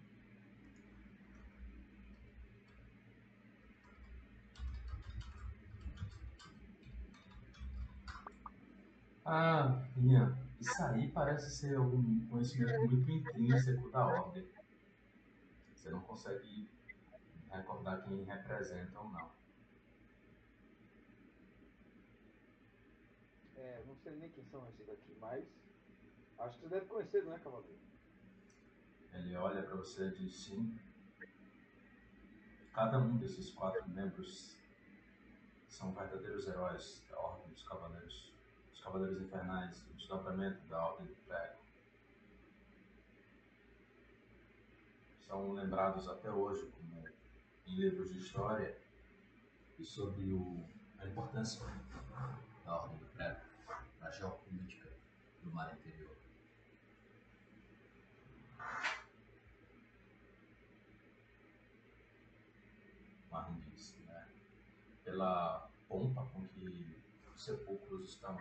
[9.36, 14.48] Ah, Ian, isso aí parece ser algum conhecimento muito intrínseco da ordem.
[15.74, 16.70] Você não consegue
[17.50, 19.32] recordar quem representa ou não.
[23.56, 25.44] É, não sei nem quem são esses aqui, mas
[26.38, 27.80] acho que você deve conhecer, não é, Cavaleiro?
[29.14, 30.78] Ele olha para você e diz sim.
[32.72, 34.56] Cada um desses quatro membros
[35.66, 38.33] são verdadeiros heróis da Ordem dos Cavaleiros,
[38.84, 41.58] Cavaleiros Infernais, o Destampamento da Ordem do Prego.
[45.26, 47.08] São lembrados até hoje como
[47.66, 48.78] em livros de história
[49.78, 50.62] e sobre o,
[50.98, 51.64] a importância
[52.66, 53.40] da Ordem do Prego
[54.00, 54.90] na geopolítica
[55.42, 56.14] do mar interior.
[63.30, 64.28] Marrom disse, né?
[65.02, 67.02] Pela pompa com que
[67.34, 68.38] os sepulcros estão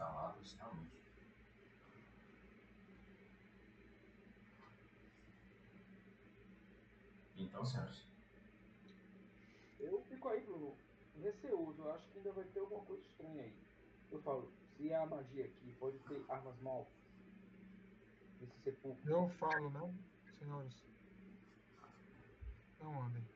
[0.00, 1.00] instalados, realmente.
[7.36, 8.06] Então, senhores,
[9.78, 10.76] Eu fico aí, Bruno,
[11.22, 11.82] receoso.
[11.82, 13.56] Eu acho que ainda vai ter alguma coisa estranha aí.
[14.10, 16.92] Eu falo, se há magia aqui, pode ter armas maltas.
[18.40, 19.10] Nesse sepulcro.
[19.10, 19.94] Eu falo, né,
[20.38, 20.84] senhores?
[22.78, 23.29] Não andem.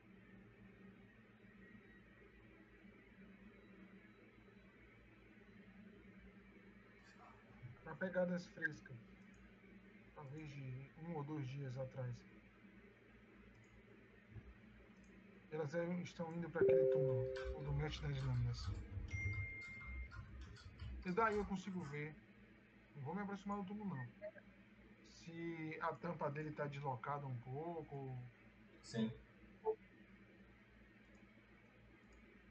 [7.85, 8.97] Para pegadas frescas,
[10.15, 12.15] talvez de um ou dois dias atrás.
[15.51, 17.21] Elas é- estão indo para aquele túmulo,
[17.55, 18.57] o do mestre das lâminas.
[21.05, 22.15] E daí eu consigo ver.
[22.95, 24.07] Não vou me aproximar do túmulo, não.
[25.11, 28.17] Se a tampa dele está deslocada um pouco,
[28.81, 29.11] sim,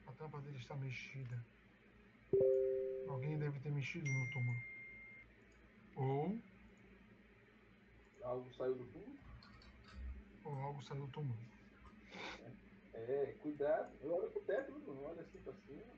[0.07, 1.45] a tampa dele está mexida.
[3.09, 4.74] Alguém deve ter mexido no túmulo.
[5.95, 6.39] Ou,
[8.23, 9.17] Algo saiu do túmulo.
[10.43, 11.37] ou algo saiu do túmulo.
[12.93, 13.95] É, cuidado.
[14.01, 15.03] Eu olho pro teto, Bruno.
[15.03, 15.93] Olha assim pra cima.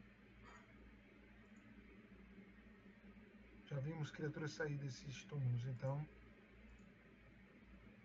[3.65, 6.05] Já vimos criaturas sair desses túmulos, então.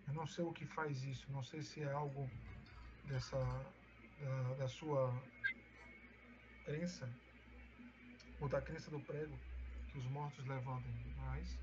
[0.06, 1.30] Eu não sei o que faz isso.
[1.32, 2.28] Não sei se é algo
[3.06, 3.38] dessa.
[4.20, 5.12] da, da sua
[6.64, 7.08] crença.
[8.40, 9.36] Ou da crença do prego
[9.90, 10.92] que os mortos levantem.
[11.16, 11.58] Mas.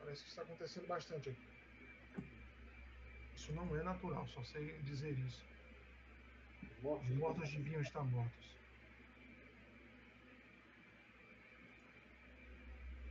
[0.00, 1.48] Parece que está acontecendo bastante aqui.
[3.36, 5.44] Isso não é natural, só sei dizer isso.
[6.62, 7.10] Os mortos.
[7.10, 8.56] Os mortos deviam estar mortos.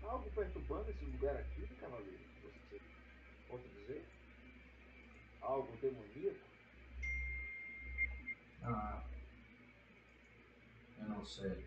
[0.04, 2.20] Há algo perturbando esse lugar aqui, cavaleiro?
[2.42, 2.82] Você
[3.48, 4.06] pode dizer?
[5.42, 6.50] Algo demoníaco?
[8.64, 9.04] Ah,
[10.98, 11.66] eu não sei.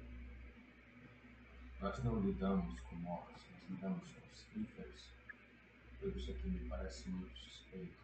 [1.81, 3.43] Nós não lidamos com mortos,
[3.73, 5.09] lidamos com sniffers.
[5.99, 8.03] Tudo isso aqui me parece muito suspeito.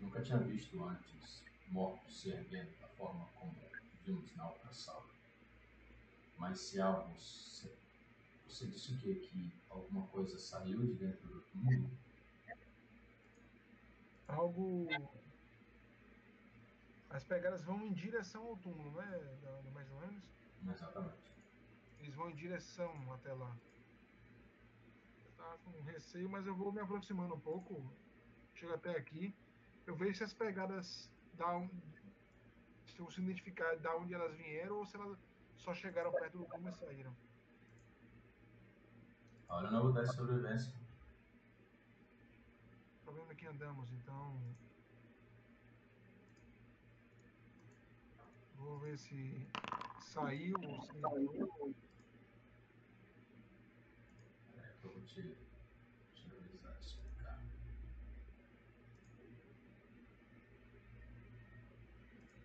[0.00, 3.54] Nunca tinha visto antes mortos se erguendo da forma como
[4.04, 5.08] vimos na outra sala.
[6.38, 7.14] Mas se algo.
[7.18, 7.70] Se...
[8.48, 9.14] Você disse o quê?
[9.14, 11.90] Que alguma coisa saiu de dentro do túmulo?
[14.28, 14.88] Algo.
[17.10, 19.70] As pegadas vão em direção ao túmulo, né?
[19.72, 20.24] Mais Lanes.
[20.68, 21.32] Exatamente.
[22.00, 23.56] Eles vão em direção até lá.
[25.42, 27.92] Tava com receio, mas eu vou me aproximando um pouco.
[28.54, 29.34] Chego até aqui.
[29.84, 31.68] Eu vejo se as pegadas da um,
[32.86, 35.18] se eu consigo identificar da onde elas vieram ou se elas
[35.56, 37.16] só chegaram perto do túmulo e saíram.
[39.48, 40.74] Olha o novo teste de sobrevivência.
[43.00, 44.40] O problema é que andamos, então.
[48.54, 49.48] Vou ver se
[50.02, 50.92] saiu ou se
[55.02, 57.42] avisar, te explicar.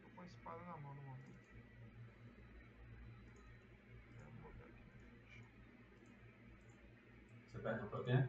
[0.02, 1.38] Tô com a espada na mão no momento.
[4.42, 4.84] Vou botar aqui.
[7.52, 8.28] Você perguntou quem?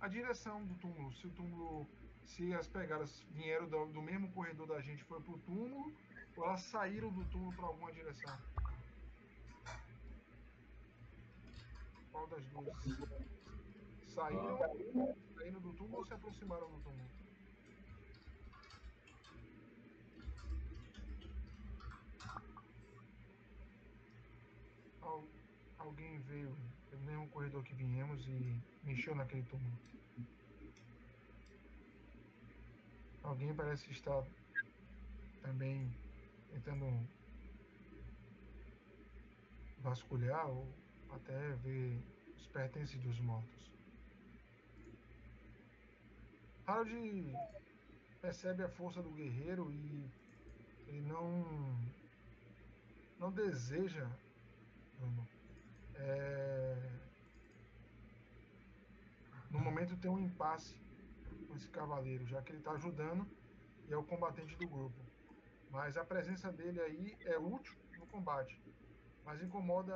[0.00, 1.86] A direção do túmulo, se o túmulo.
[2.24, 5.92] Se as pegadas vieram do, do mesmo corredor da gente foi pro túmulo,
[6.36, 8.38] ou elas saíram do túmulo para alguma direção.
[12.12, 12.76] Qual das duas?
[14.14, 14.58] Saíram,
[15.34, 17.08] saíram do túmulo ou se aproximaram do túmulo?
[25.00, 25.26] Al-
[25.78, 26.54] alguém veio
[26.90, 29.78] pelo mesmo corredor que viemos e mexeu naquele túmulo.
[33.22, 34.22] Alguém parece estar
[35.40, 35.88] também
[36.52, 37.08] tentando
[39.82, 40.81] vasculhar ou
[41.14, 42.02] até ver
[42.36, 43.70] os pertences dos mortos.
[46.66, 47.34] Harold
[48.20, 50.10] percebe a força do guerreiro e
[50.86, 51.44] ele não
[53.18, 54.08] não deseja
[54.98, 55.28] Bruno,
[55.96, 56.76] é,
[59.50, 60.76] no momento tem um impasse
[61.48, 63.26] com esse cavaleiro, já que ele está ajudando
[63.88, 64.96] e é o combatente do grupo.
[65.70, 68.60] Mas a presença dele aí é útil no combate,
[69.24, 69.94] mas incomoda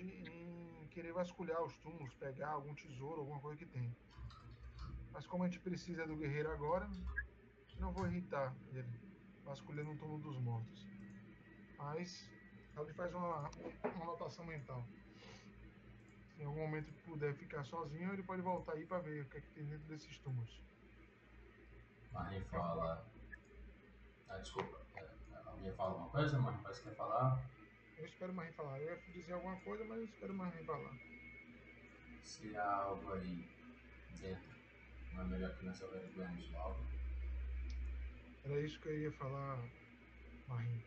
[0.00, 3.94] em querer vasculhar os túmulos, pegar algum tesouro, alguma coisa que tem.
[5.12, 6.88] Mas como a gente precisa do guerreiro agora,
[7.78, 8.88] não vou irritar ele
[9.44, 10.86] vasculhando o túmulo dos mortos.
[11.76, 12.28] Mas
[12.76, 13.48] ele faz uma,
[13.94, 14.84] uma anotação mental.
[16.34, 19.38] Se em algum momento puder ficar sozinho, ele pode voltar aí para ver o que,
[19.38, 20.60] é que tem dentro desses túmulos.
[22.12, 23.06] Marie fala.
[24.28, 24.80] Ah, desculpa.
[24.96, 25.08] é,
[25.46, 26.38] Alguém fala alguma coisa?
[26.38, 27.40] Mas parece que quer falar.
[27.96, 28.80] Eu espero o Marim falar.
[28.80, 30.94] Eu ia dizer alguma coisa, mas eu espero o Marim falar.
[32.22, 33.48] Se há algo aí
[34.20, 34.50] dentro,
[35.12, 36.84] não é melhor que nós averiguemos logo.
[38.44, 39.58] Era isso que eu ia falar,
[40.48, 40.82] Marim.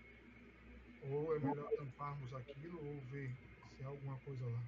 [1.09, 3.31] Ou é melhor tamparmos aquilo ou ver
[3.75, 4.63] se há alguma coisa lá.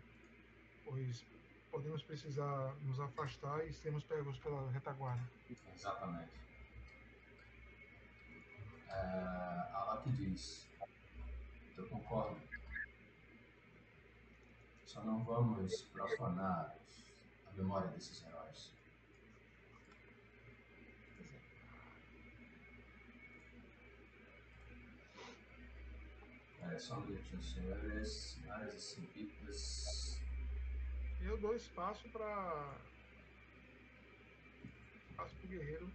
[0.86, 1.26] Pois
[1.72, 5.24] podemos precisar nos afastar e sermos pegos pela retaguarda.
[5.74, 6.32] Exatamente.
[8.88, 8.94] É,
[9.74, 10.69] a Loki diz:
[11.80, 12.42] Eu concordo.
[14.86, 16.76] Só não vamos profanar
[17.48, 18.74] a memória desses heróis.
[26.62, 30.22] É, só um minutinho, senhores, senhoras e senhoritas.
[31.22, 32.78] Eu dou espaço para.
[35.10, 35.90] Espaço pro guerreiro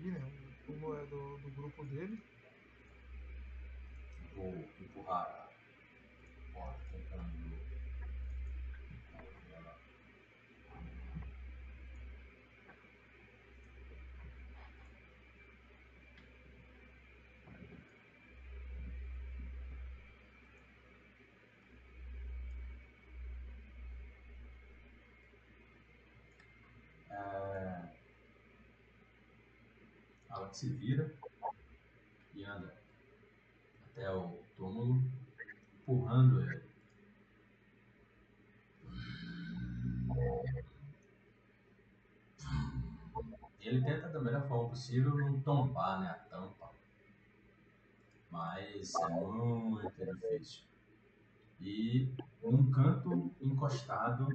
[0.00, 0.60] ir, né?
[0.66, 2.22] Como é do, do grupo dele.
[4.34, 5.48] Vou empurrar a
[6.52, 7.40] porta tentando.
[27.10, 27.90] É,
[30.30, 31.12] Ela se vira
[32.34, 32.80] e anda
[33.92, 35.02] até o túmulo,
[35.82, 36.70] empurrando ele.
[43.60, 46.70] Ele tenta da melhor forma possível não tombar né, a tampa,
[48.30, 50.64] mas é muito difícil.
[51.60, 52.12] E
[52.42, 54.26] num canto encostado,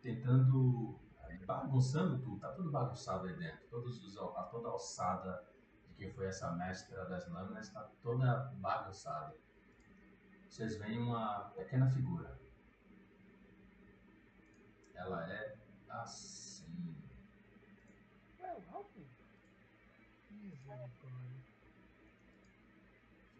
[0.00, 0.94] tentando,
[1.24, 4.14] eh, bagunçando tudo, tá tudo bagunçado aí dentro, todos os,
[4.50, 5.53] toda alçada
[6.04, 9.34] de quem foi essa mestra das lâminas está toda bagunçada.
[10.48, 12.38] Vocês veem uma pequena figura.
[14.94, 15.56] Ela é
[15.88, 16.94] assim.
[18.40, 18.96] Ué, o Ralph?
[20.30, 21.44] Misericórdia.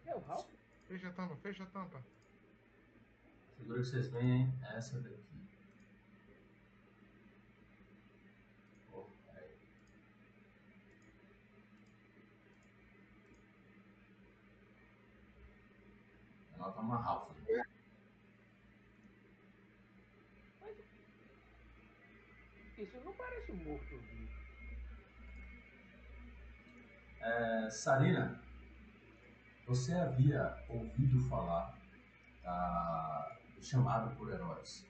[0.05, 0.49] É o Ralph?
[0.87, 1.97] Fecha a tampa, fecha a tampa.
[1.97, 5.23] A figura que vocês veem é essa daqui.
[8.91, 9.57] Oh, peraí.
[16.65, 17.29] Ela tá uma Ralph.
[20.59, 20.75] Mas
[22.79, 24.33] isso não parece um morto vivo.
[27.21, 28.41] É, Sarina,
[29.67, 31.77] você havia ouvido falar
[32.41, 34.83] da- do chamado por heróis.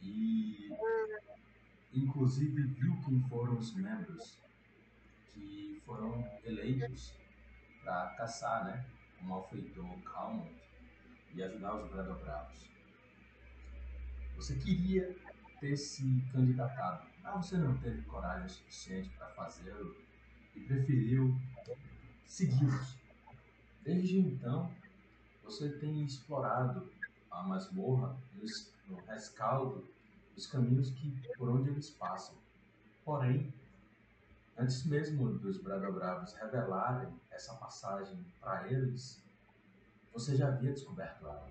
[0.00, 0.70] E
[1.92, 4.38] inclusive viu quem foram os membros
[5.34, 7.14] que foram eleitos
[7.84, 9.01] para caçar, né?
[9.22, 10.52] O malfeitor Calmont
[11.34, 12.70] e ajudar os Bradobravos.
[14.36, 15.16] Você queria
[15.60, 19.96] ter se candidatado, mas você não teve coragem suficiente para fazê-lo
[20.56, 21.34] e preferiu
[22.26, 22.96] segui-los.
[23.82, 24.74] Desde então,
[25.42, 26.90] você tem explorado
[27.30, 28.16] a masmorra
[28.88, 29.88] no rescaldo
[30.34, 32.36] dos caminhos que por onde eles passam.
[33.04, 33.52] Porém,
[34.56, 39.22] antes mesmo dos Bradobravos revelarem essa passagem para eles,
[40.12, 41.50] você já havia descoberto ela.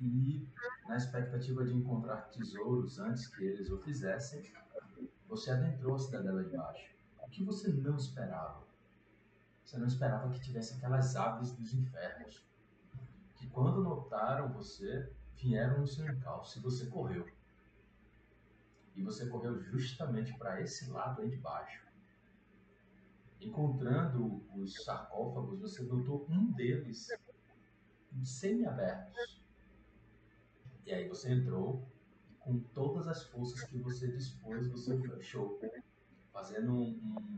[0.00, 0.48] E,
[0.86, 4.42] na expectativa de encontrar tesouros antes que eles o fizessem,
[5.26, 6.94] você adentrou a cidadela de baixo.
[7.20, 8.66] O que você não esperava?
[9.64, 12.42] Você não esperava que tivesse aquelas aves dos infernos.
[13.36, 17.26] Que quando notaram você, vieram no seu encalço e você correu.
[18.98, 21.86] E você correu justamente para esse lado aí de baixo.
[23.40, 27.08] Encontrando os sarcófagos, você notou um deles
[28.24, 29.40] semi-abertos.
[30.86, 31.86] E aí você entrou
[32.30, 35.60] e com todas as forças que você dispôs, você fechou.
[36.32, 36.90] Fazendo um,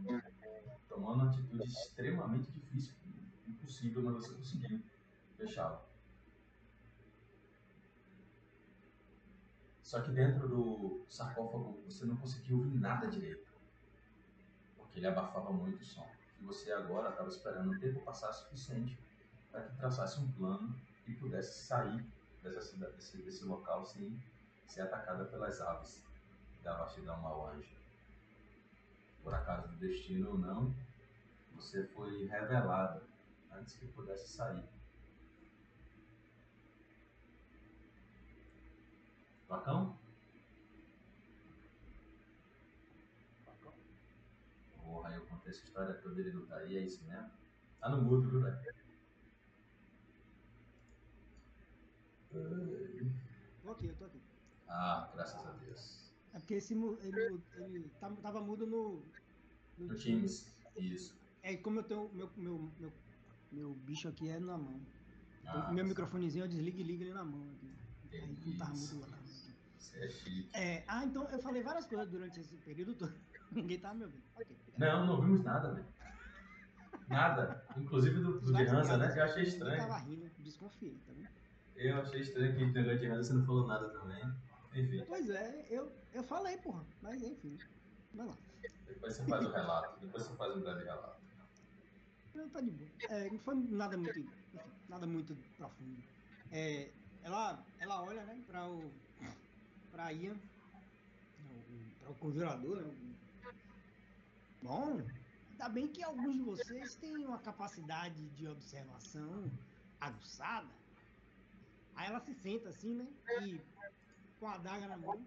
[0.09, 0.21] um-
[0.89, 2.95] tomando uma atitude extremamente difícil,
[3.49, 4.83] impossível, mas você conseguiu
[5.37, 5.90] fechá-lo.
[9.91, 13.53] Só que dentro do sarcófago você não conseguiu ouvir nada direito.
[14.77, 16.09] Porque ele abafava muito o som.
[16.41, 18.97] E você agora estava esperando o tempo passar suficiente
[19.51, 20.73] para que traçasse um plano
[21.09, 22.07] e pudesse sair
[22.41, 24.17] dessa cidade, desse, desse local sem
[24.65, 26.01] ser atacada pelas aves
[26.63, 27.75] da vastidão mau anjo.
[29.25, 30.73] Por acaso do destino ou não,
[31.57, 33.03] você foi revelada
[33.51, 34.63] antes que pudesse sair.
[39.51, 39.99] Facão?
[43.45, 43.73] Facão.
[44.81, 47.29] Porra, eu contei essa história toda ele não tá aí, é isso mesmo?
[47.81, 48.57] Tá no mudo, viu, velho?
[53.65, 54.21] Tô aqui, eu tô aqui.
[54.69, 56.13] Ah, graças a Deus.
[56.33, 59.03] É porque esse, ele, ele tá- tava mudo no.
[59.79, 61.19] No Teams, isso.
[61.43, 62.09] É como eu tenho.
[62.15, 62.93] Meu, meu, meu,
[63.51, 64.81] meu bicho aqui é na mão.
[65.45, 67.69] Ah, meu microfonezinho eu desligo e ligo ele na mão aqui.
[68.13, 69.30] Aí não tava mudo lá.
[69.81, 70.51] Você é chique.
[70.53, 73.13] É, ah, então eu falei várias coisas durante esse período todo.
[73.51, 74.23] Ninguém tava me ouvindo.
[74.37, 74.79] Ok, obrigado.
[74.79, 75.87] Não, não ouvimos nada, velho.
[77.09, 77.65] Nada.
[77.77, 79.13] Inclusive do, do de Hansa, né?
[79.17, 79.79] Eu achei estranho.
[79.79, 81.29] tava rindo, desconfiei, tá vendo?
[81.75, 84.23] Eu achei estranho que o negócio de Hansa você não falou nada também.
[84.75, 86.85] Enfim, Pois é, eu, eu falei, porra.
[87.03, 87.59] Mas enfim.
[88.15, 88.37] Vai lá.
[88.87, 90.01] depois você faz o relato.
[90.01, 91.21] Depois você faz um breve relato.
[92.35, 92.91] Não, tá de boa.
[93.09, 94.31] É, não foi nada muito, enfim,
[94.89, 96.03] nada muito profundo.
[96.53, 96.91] É,
[97.23, 98.93] ela, ela olha, né, para o,
[100.09, 100.39] Ian,
[102.01, 102.89] para o conjurador, né?
[102.89, 103.21] o-
[104.63, 104.99] Bom,
[105.51, 109.51] ainda bem que alguns de vocês têm uma capacidade de observação
[110.01, 110.69] aguçada.
[111.95, 113.07] Aí ela se senta assim, né,
[113.43, 113.61] e
[114.39, 115.19] com a adaga na mão,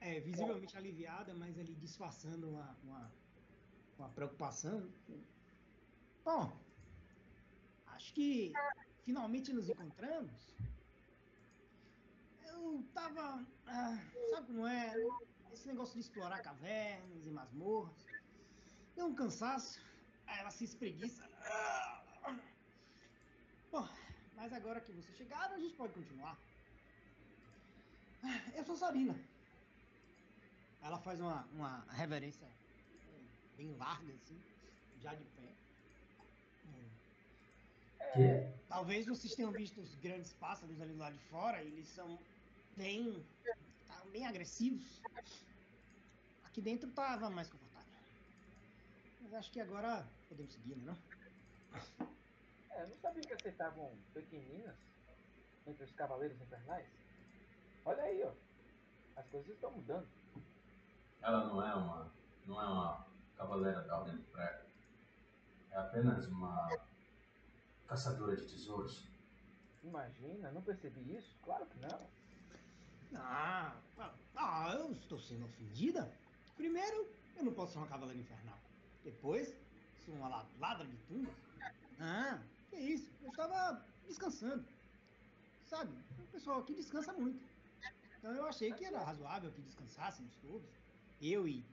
[0.00, 3.10] é, visivelmente aliviada, mas ali disfarçando uma, uma,
[3.98, 4.90] uma preocupação.
[6.24, 6.52] Bom,
[7.86, 8.52] acho que
[9.04, 10.32] finalmente nos encontramos.
[12.52, 13.44] Eu tava.
[13.66, 13.98] ah,
[14.30, 14.94] sabe como é?
[15.52, 18.06] Esse negócio de explorar cavernas e masmorras.
[18.94, 19.80] Deu um cansaço.
[20.26, 21.28] Ela se espreguiça.
[21.44, 22.02] Ah.
[23.70, 23.88] Bom,
[24.36, 26.38] mas agora que vocês chegaram, a gente pode continuar.
[28.22, 29.14] Ah, Eu sou Sabina.
[30.82, 32.48] Ela faz uma, uma reverência
[33.56, 34.40] bem larga, assim,
[35.00, 35.48] já de pé.
[38.00, 38.12] É.
[38.14, 38.62] Que?
[38.68, 42.18] Talvez vocês tenham visto os grandes pássaros ali do lado de fora, eles são
[42.76, 43.24] bem,
[43.86, 45.00] tá, bem agressivos.
[46.44, 47.90] Aqui dentro tava mais confortável.
[49.20, 50.84] Mas acho que agora podemos seguir, né?
[50.86, 52.08] Não?
[52.70, 54.76] É, não sabia que aceitavam pequeninas
[55.66, 56.86] entre os cavaleiros infernais.
[57.84, 58.32] Olha aí, ó.
[59.16, 60.08] As coisas estão mudando.
[61.20, 62.12] Ela não é uma.
[62.46, 64.66] não é uma cavaleira da Ordem do Prego.
[65.70, 66.68] É apenas uma
[67.86, 69.08] caçadora de tesouros.
[69.82, 71.36] Imagina, não percebi isso?
[71.42, 72.21] Claro que não.
[73.14, 76.10] Ah, ah, ah, eu estou sendo ofendida.
[76.56, 77.06] Primeiro,
[77.36, 78.58] eu não posso ser uma cavaleira infernal.
[79.04, 79.54] Depois,
[80.04, 81.34] sou uma la- ladra de tumbas.
[82.00, 82.40] Ah,
[82.70, 83.10] que isso?
[83.22, 84.64] Eu estava descansando.
[85.64, 87.42] Sabe, o pessoal aqui descansa muito.
[88.18, 90.68] Então eu achei que era razoável que descansássemos todos.
[91.20, 91.64] Eu e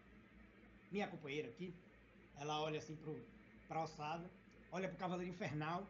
[0.91, 1.73] minha companheira aqui.
[2.37, 3.19] Ela olha assim pro,
[3.67, 4.29] pra ossada,
[4.71, 5.85] olha pro cavaleiro infernal,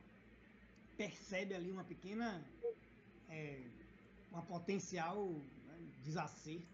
[0.98, 2.44] percebe ali uma pequena.
[3.30, 3.62] é,
[4.32, 5.30] uma potencial
[5.66, 6.68] né, desacerto,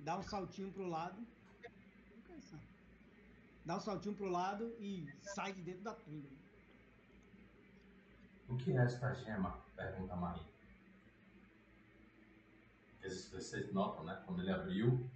[0.00, 1.26] dá um saltinho pro lado,
[3.64, 6.28] dá um saltinho pro lado e sai de dentro da tumba.
[8.48, 9.58] O que é esta gema?
[9.74, 10.46] Pergunta a Marie.
[13.00, 14.22] Vocês- Vocês notam, né?
[14.24, 15.08] Quando ele abriu,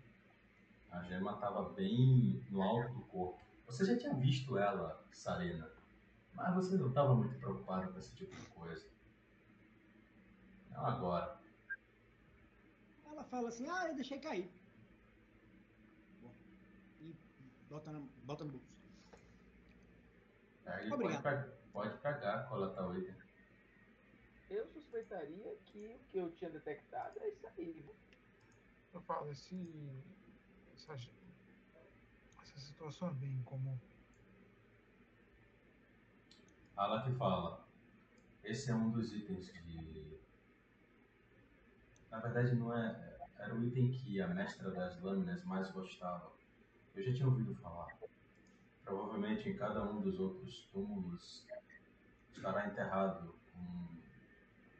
[0.91, 3.41] a gema estava bem no alto do corpo.
[3.67, 5.71] Você já tinha visto ela, Sarena,
[6.35, 8.85] mas você não estava muito preocupado com esse tipo de coisa.
[10.81, 11.40] Agora.
[13.05, 14.51] Ela fala assim, ah, eu deixei cair.
[16.23, 16.35] Bom,
[17.01, 17.15] e
[17.69, 18.81] bota, na, bota no bolso.
[20.66, 21.23] Aí pode, Obrigado.
[21.23, 23.15] pe- pode pegar, coletar o item.
[24.48, 27.85] Eu suspeitaria que o que eu tinha detectado é isso aí.
[28.93, 29.55] Eu falo, esse,
[30.74, 33.78] essa, essa situação é bem incomum.
[36.77, 37.69] Ela que fala.
[38.43, 40.00] Esse é um dos itens de.
[42.11, 43.19] Na verdade, não é.
[43.39, 46.32] Era o item que a mestra das lâminas mais gostava.
[46.95, 47.97] Eu já tinha ouvido falar.
[48.85, 51.47] Provavelmente em cada um dos outros túmulos
[52.35, 53.89] estará enterrado com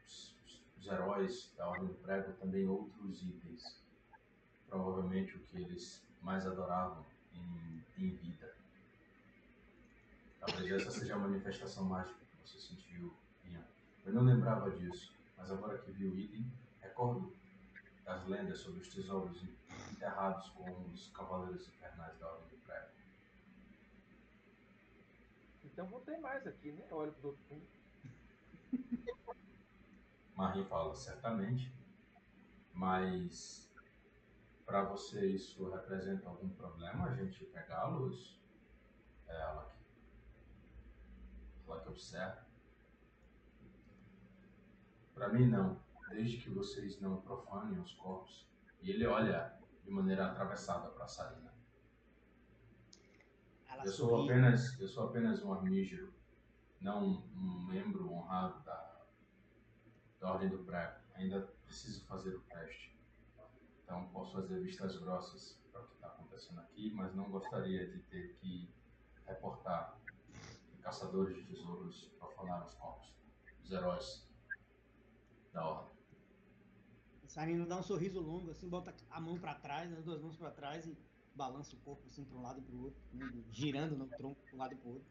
[0.05, 0.35] os,
[0.77, 3.81] os heróis da Ordem do Prego também outros itens.
[4.67, 8.53] Provavelmente o que eles mais adoravam em, em vida.
[10.39, 13.63] Talvez essa seja a manifestação mágica que você sentiu, Ian.
[14.05, 16.51] Eu não lembrava disso, mas agora que vi o item,
[16.81, 17.35] recordo
[18.03, 19.41] das lendas sobre os tesouros
[19.91, 22.91] enterrados com os cavaleiros infernais da Ordem do Prego.
[25.63, 26.85] Então vão ter mais aqui, né?
[26.91, 27.69] Olha pros outros túmulos.
[30.35, 31.71] Marie fala, certamente,
[32.73, 33.71] mas
[34.65, 38.41] para você isso representa algum problema a gente pegá-los?
[39.27, 42.45] É ela que, ela que observa.
[45.13, 45.79] Para mim não,
[46.11, 48.47] desde que vocês não profanem os corpos.
[48.81, 51.53] E ele olha de maneira atravessada para Sarina.
[53.67, 54.29] Ela Eu sou sorri.
[54.29, 56.13] apenas, eu sou apenas um armígero,
[56.79, 59.05] não um, um membro honrado da,
[60.19, 60.99] da Ordem do Prego.
[61.15, 62.99] Ainda preciso fazer o teste.
[63.83, 67.99] Então posso fazer vistas grossas para o que está acontecendo aqui, mas não gostaria de
[68.03, 68.73] ter que
[69.25, 69.97] reportar
[70.69, 73.13] que caçadores de tesouros profanaram os corpos
[73.61, 74.29] dos heróis
[75.53, 76.00] da Ordem.
[77.31, 80.51] Sarina dá um sorriso longo, assim, bota a mão pra trás, as duas mãos pra
[80.51, 80.93] trás e
[81.33, 84.55] balança o corpo assim pra um lado e pro outro, né, girando no tronco pra
[84.57, 85.07] um lado e pro outro.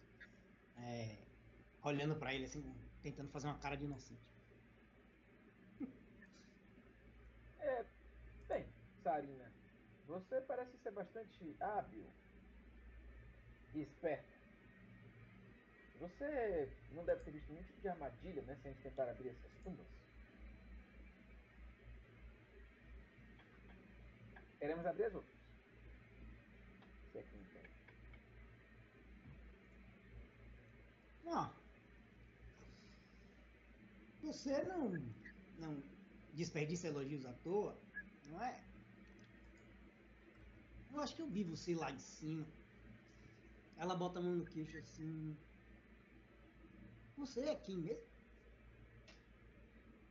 [0.77, 1.17] É,
[1.83, 2.63] olhando pra ele assim,
[3.03, 4.21] tentando fazer uma cara de inocente.
[7.59, 7.85] É,
[8.49, 8.67] bem,
[9.03, 9.51] Sarina,
[10.07, 12.05] você parece ser bastante hábil
[13.75, 14.29] e esperta.
[16.01, 20.00] Você não deve ter visto nenhum tipo de armadilha, né, sem tentar abrir essas tumbas.
[24.61, 25.37] Queremos abrir as outras.
[27.11, 27.71] Se é que me entende.
[31.25, 31.51] Ó,
[34.23, 34.91] você não,
[35.59, 35.83] não
[36.35, 37.81] desperdiça elogios à toa,
[38.27, 38.63] não é?
[40.93, 42.47] Eu acho que eu vi você lá em cima.
[43.79, 45.35] Ela bota a mão no queixo assim.
[47.17, 48.05] Você é quem mesmo?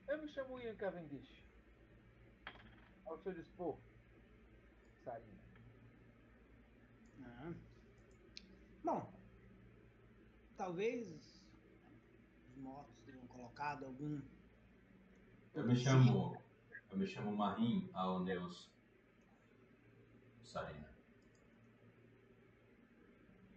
[0.08, 1.44] Eu me chamo Ian Cavendish.
[3.06, 3.78] Ao seu dispor,
[5.04, 5.40] Sarina.
[7.24, 7.54] Ah.
[8.84, 9.14] Bom,
[10.58, 11.08] talvez
[12.48, 14.22] os mortos tenham colocado algum.
[15.54, 16.38] Eu me chamo,
[16.90, 18.70] eu me chamo Marim Aoneus
[20.44, 20.90] Sarina.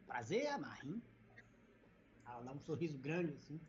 [0.06, 1.02] Prazer, Amarim.
[2.26, 3.60] Ela dá um sorriso grande assim.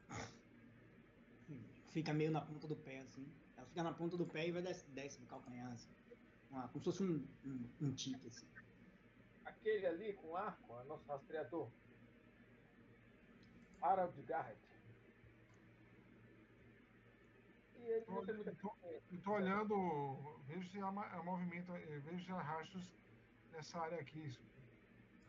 [1.89, 3.25] Fica meio na ponta do pé assim.
[3.55, 5.89] Ela fica na ponta do pé e vai desce, desce no calcanhar assim.
[6.53, 8.47] Uma- como se fosse um, um, um tique assim.
[9.43, 11.67] Aquele ali com arco é nosso rastreador.
[13.81, 14.61] Harold Garrett.
[17.75, 18.73] E ele não tem muita Eu tô-
[19.11, 20.91] Eu tô olhando, vejo se há,
[21.23, 22.83] movimento, vejo se há rastros
[23.51, 24.37] nessa área aqui.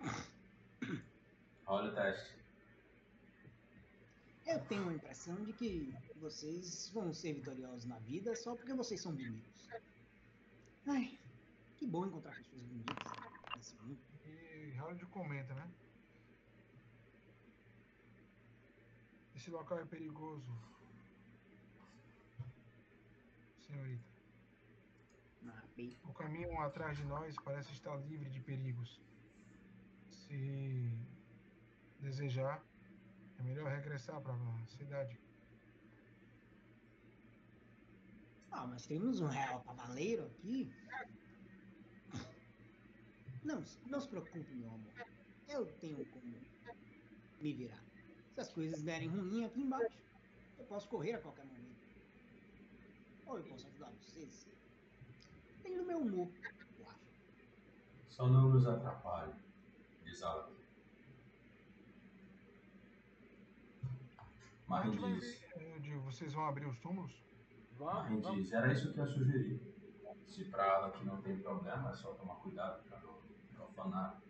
[1.67, 2.37] Olha o teste.
[4.47, 9.01] Eu tenho a impressão de que vocês vão ser vitoriosos na vida só porque vocês
[9.01, 9.69] são bonitos.
[10.87, 11.19] Ai,
[11.77, 12.97] que bom encontrar pessoas bonitas
[13.57, 13.99] nesse mundo.
[14.27, 15.71] E Harold comenta, né?
[19.35, 20.53] Esse local é perigoso.
[23.67, 24.05] Senhorita.
[25.47, 25.63] Ah,
[26.05, 29.01] O caminho atrás de nós parece estar livre de perigos.
[30.11, 30.93] Se
[32.01, 32.63] desejar,
[33.39, 35.19] é melhor regressar para a cidade.
[38.57, 40.73] Ah, mas temos um real cavaleiro aqui.
[43.43, 44.93] Não, não se preocupe, meu amor.
[45.49, 46.35] Eu tenho como
[47.41, 47.83] me virar.
[48.33, 49.99] Se as coisas derem ruim aqui embaixo,
[50.57, 51.85] eu posso correr a qualquer momento.
[53.27, 54.47] Ou eu posso ajudar vocês.
[55.57, 56.31] Depende do meu humor,
[56.79, 57.01] eu acho.
[58.09, 59.35] Só não nos atrapalhe,
[60.05, 60.23] diz.
[60.23, 60.49] A
[64.69, 67.25] vai diz, ver, eu digo, vocês vão abrir os túmulos?
[67.79, 68.43] Vamos, vamos.
[68.43, 69.61] diz, era isso que eu sugeri.
[70.27, 73.19] Se pra ela que não tem problema, é só tomar cuidado para não
[73.55, 74.21] profanar.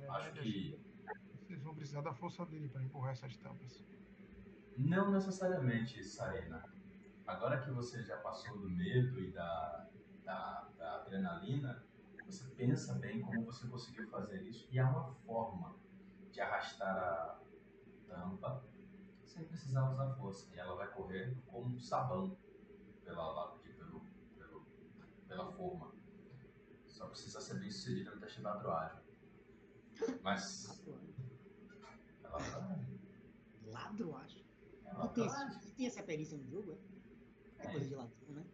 [0.00, 0.78] Na Acho que
[1.40, 3.82] vocês vão precisar da força dele para empurrar essas tampas.
[4.76, 6.64] Não necessariamente, Sarena.
[7.26, 9.88] Agora que você já passou do medo e da,
[10.24, 11.82] da, da adrenalina,
[12.26, 15.74] você pensa bem como você conseguiu fazer isso e há uma forma
[16.32, 17.38] de arrastar a
[18.08, 18.62] tampa
[19.34, 20.48] sem precisar usar força.
[20.54, 22.36] E ela vai correr como um sabão
[23.04, 24.00] pela, pelo,
[24.38, 24.66] pelo,
[25.28, 25.92] pela forma.
[26.86, 29.02] Só precisa ser bem sucedido no teste de ladroagem.
[30.22, 30.82] Mas
[32.22, 32.84] ela vai.
[33.66, 34.44] Ladro, acho.
[34.84, 35.48] Ela tem, vai.
[35.48, 36.78] esse- tem essa perícia no jogo, é?
[37.66, 38.44] É coisa de ladrão, né?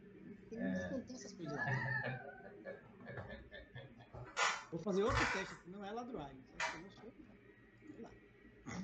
[0.48, 1.80] Tem, não tem essas coisas de ladrão.
[4.70, 6.40] Vou fazer outro teste não é ladroagem.
[6.80, 7.12] não sou.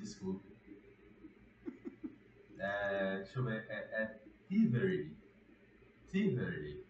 [0.01, 0.56] Desculpe.
[2.67, 3.65] É, deixa eu ver.
[3.69, 5.17] É, é Thievery.
[6.09, 6.87] Thievery.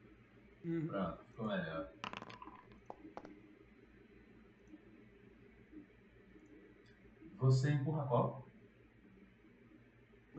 [0.65, 0.89] Uhum.
[0.89, 1.93] Pronto, ficou melhor.
[7.37, 8.47] Você empurra qual?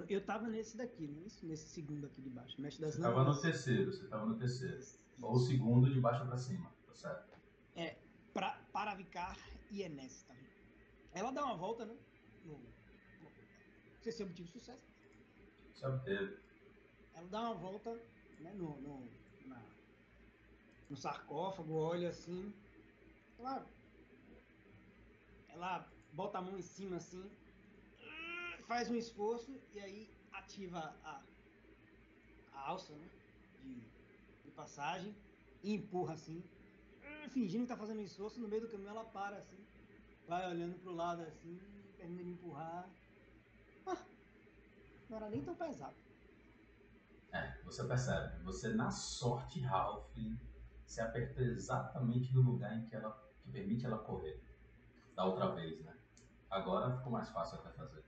[0.10, 1.26] Eu tava nesse daqui, não é?
[1.44, 2.60] Nesse segundo aqui de baixo.
[2.62, 4.80] Mestre das Você tava no terceiro, você tava no terceiro.
[5.22, 7.38] Ou o segundo de baixo pra cima, tá certo?
[7.76, 7.98] É,
[8.34, 9.38] pra, Paravicar
[9.72, 10.48] e Enes também.
[11.14, 11.96] Ela dá uma volta, né?
[12.46, 14.97] No, no, não sei se obtive sucesso.
[15.84, 16.38] Obteve.
[17.14, 17.94] Ela dá uma volta
[18.40, 19.08] né, no, no,
[19.48, 19.62] na-
[20.90, 22.54] no sarcófago, olha assim.
[23.38, 23.66] Claro.
[25.50, 27.24] ela bota a mão em cima assim,
[28.68, 31.24] faz um esforço e aí ativa a,
[32.54, 33.10] a alça, né?
[33.62, 33.76] De,
[34.46, 35.16] de passagem
[35.64, 36.44] e empurra assim,
[37.30, 38.40] fingindo que tá fazendo um esforço.
[38.40, 39.58] No meio do caminho ela para assim,
[40.28, 41.60] vai olhando pro lado assim,
[41.98, 42.90] termina de empurrar.
[45.10, 45.96] Não era nem tão pesado.
[47.32, 48.44] É, você percebe.
[48.44, 50.16] Você, na sorte, Ralph,
[50.86, 53.12] se apertou exatamente no lugar em que ela
[53.42, 54.44] que permite ela correr.
[55.16, 55.98] Da outra vez, né?
[56.50, 58.04] Agora ficou mais fácil até fazer.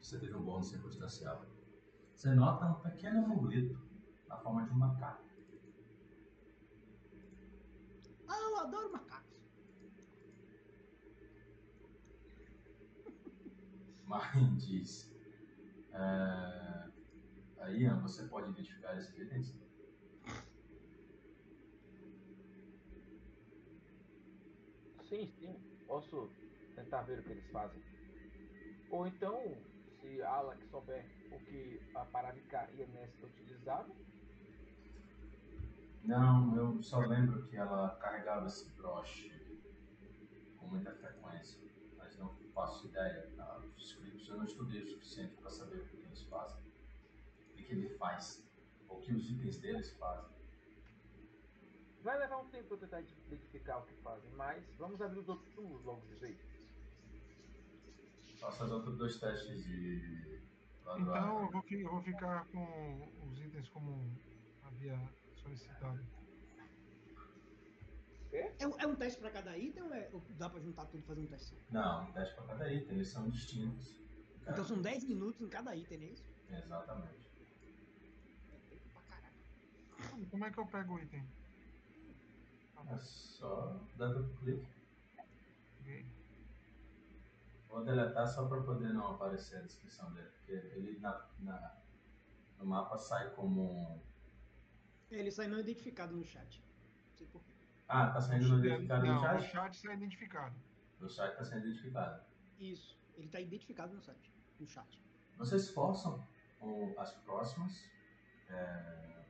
[0.00, 1.44] Você teve um bônus circunstancial.
[2.14, 3.78] Você nota um pequeno amuleto
[4.26, 5.24] na forma de um macaco.
[8.26, 9.28] Ah, eu adoro macacos.
[14.04, 15.17] Mas diz.
[15.98, 16.88] É...
[17.60, 19.52] Aí, Ian, você pode identificar esses itens?
[25.08, 25.56] Sim, sim.
[25.86, 26.30] Posso
[26.76, 27.82] tentar ver o que eles fazem.
[28.90, 29.42] Ou então,
[30.00, 33.96] se a Alex souber o que a Paravica e a Nesta utilizavam,
[36.04, 39.30] Não, eu só lembro que ela carregava esse broche
[40.58, 41.67] com muita frequência,
[42.58, 43.28] faço ideia.
[43.76, 46.60] Os escritos eu não estudei o suficiente para saber o que eles fazem,
[47.52, 48.44] o que ele faz,
[48.88, 50.36] ou o que os itens deles fazem.
[52.02, 55.48] vai levar um tempo para tentar identificar o que fazem, mas vamos abrir os outros
[55.54, 56.44] túmulos logo de jeito.
[58.40, 60.42] Faço os outros dois testes de.
[60.82, 64.18] Então vou, eu vou ficar com os itens como
[64.64, 64.98] havia
[65.34, 66.17] solicitado.
[68.32, 70.98] É, um- é um teste pra cada item ou, é, ou dá pra juntar tudo
[71.00, 71.56] e fazer um teste?
[71.70, 73.98] Não, um teste para cada item, eles são distintos.
[74.42, 76.24] Então são 10 minutos em cada item, não é isso?
[76.48, 77.18] Exatamente.
[78.52, 80.26] É tempo pra caralho.
[80.30, 81.26] Como é que eu pego o item?
[82.90, 84.66] É só dar duplo clique.
[85.80, 86.06] Ok.
[87.68, 91.82] Vou deletar só para poder não aparecer a descrição dele, porque ele na, na-
[92.58, 93.62] no mapa sai como.
[93.94, 94.00] um-
[95.10, 96.62] Ele sai não identificado no chat.
[97.88, 99.50] Ah, tá saindo no identificado Não, no o chat?
[99.50, 100.54] chat está identificado.
[101.00, 102.22] No chat tá sendo identificado.
[102.58, 102.98] Isso.
[103.16, 104.32] Ele tá identificado no site.
[104.60, 105.00] No chat.
[105.36, 106.22] Vocês forçam
[106.60, 107.84] o- as próximas,
[108.50, 109.24] é,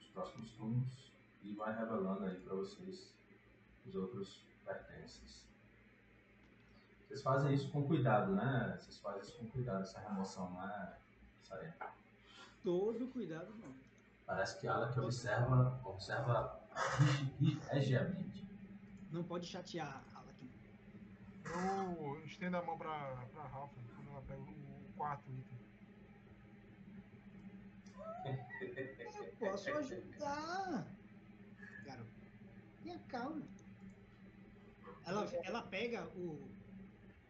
[0.00, 1.12] os próximos turnos
[1.42, 3.14] e vai revelando aí para vocês
[3.86, 5.48] os outros pertences.
[7.06, 8.76] Vocês fazem isso com cuidado, né?
[8.78, 10.98] Vocês fazem isso com cuidado, essa remoção não é
[11.42, 11.74] sair.
[12.62, 13.74] Todo cuidado não.
[14.26, 18.46] Parece que ela que observa, observa regi- regiamente.
[19.10, 20.50] Não pode chatear a aqui.
[21.44, 25.58] Eu estendo a mão pra, pra Ralph quando ela pega o quarto item.
[29.16, 30.86] Eu posso ajudar.
[31.84, 32.10] Garoto.
[32.82, 33.46] Tenha calma.
[35.06, 36.50] Ela, ela pega o.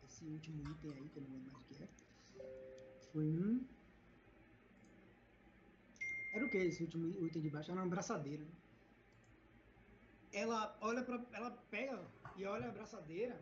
[0.04, 1.88] Esse último item aí, que eu não lembro mais o que é.
[3.12, 3.64] Foi um.
[6.34, 7.70] Era o que esse último item de baixo?
[7.70, 8.42] Era uma braçadeira.
[8.44, 8.50] né?
[10.32, 11.20] Ela olha pra.
[11.32, 11.98] Ela pega
[12.36, 13.38] e olha a braçadeira.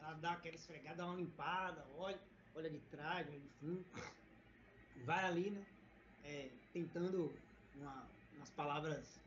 [0.00, 2.20] Ela dá aquela esfregada, dá uma limpada, olha,
[2.54, 3.84] olha de trás, olha de fundo.
[5.04, 5.64] Vai ali, né?
[6.28, 7.32] é, tentando
[7.74, 8.06] uma-
[8.36, 9.18] umas palavras,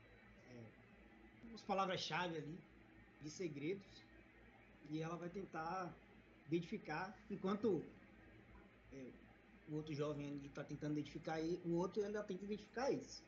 [0.50, 0.64] é,
[1.50, 2.60] umas palavras-chave ali
[3.22, 4.04] de segredos
[4.90, 5.92] e ela vai tentar
[6.48, 7.84] identificar, enquanto
[8.94, 9.12] é,
[9.70, 13.24] o outro jovem está tentando identificar ele, o outro ainda tenta identificar esse.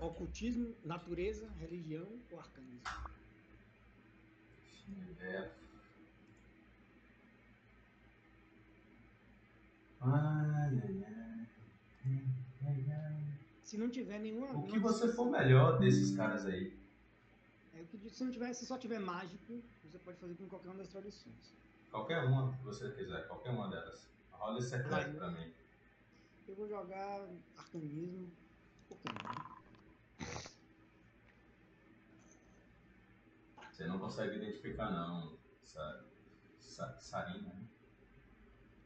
[0.00, 2.82] Ocultismo, natureza, religião ou arcanismo?
[5.20, 5.50] É.
[13.62, 14.50] Se não tiver nenhuma.
[14.56, 16.74] O que você for melhor desses caras aí.
[17.74, 20.68] É, o que se não tiver, se só tiver mágico, você pode fazer com qualquer
[20.68, 21.54] uma das tradições.
[21.90, 24.08] Qualquer uma que você quiser, qualquer uma delas.
[24.32, 25.52] Rola esse secreto pra mim.
[26.48, 27.28] Eu vou jogar
[27.58, 28.30] arcanismo.
[28.88, 29.59] Por que não?
[33.80, 35.38] Você não consegue identificar não.
[35.62, 36.04] Sa,
[36.58, 37.68] sa, Sarina, né?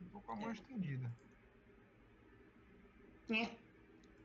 [0.00, 1.12] Eu tô com a mão estendida.
[3.30, 3.56] É.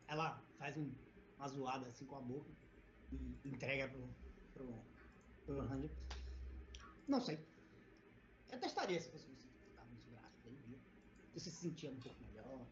[0.07, 0.94] Ela faz um,
[1.38, 2.52] uma zoada assim com a boca
[3.11, 4.10] e entrega pro,
[4.53, 4.86] pro,
[5.45, 5.90] pro Ranger.
[7.07, 7.44] Não sei.
[8.52, 10.80] Eu testaria se fosse você ficar nos braços dele, viu?
[11.34, 12.68] Você se sentia um pouco melhor,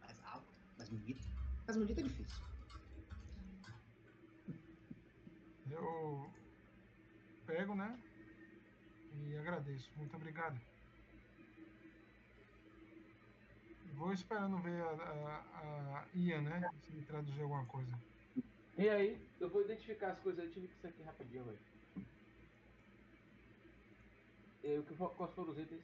[0.00, 1.26] mais alto, mais bonito.
[1.66, 2.51] Mais bonito é difícil.
[5.72, 6.30] Eu
[7.46, 7.98] pego, né?
[9.14, 9.90] E agradeço.
[9.96, 10.60] Muito obrigado.
[13.94, 16.70] Vou esperando ver a, a, a Ian, né?
[16.84, 17.92] Se me traduzir alguma coisa.
[18.76, 21.58] E aí, eu vou identificar as coisas, eu tive que isso aqui rapidinho, velho.
[24.64, 25.82] E o que quais foram os itens?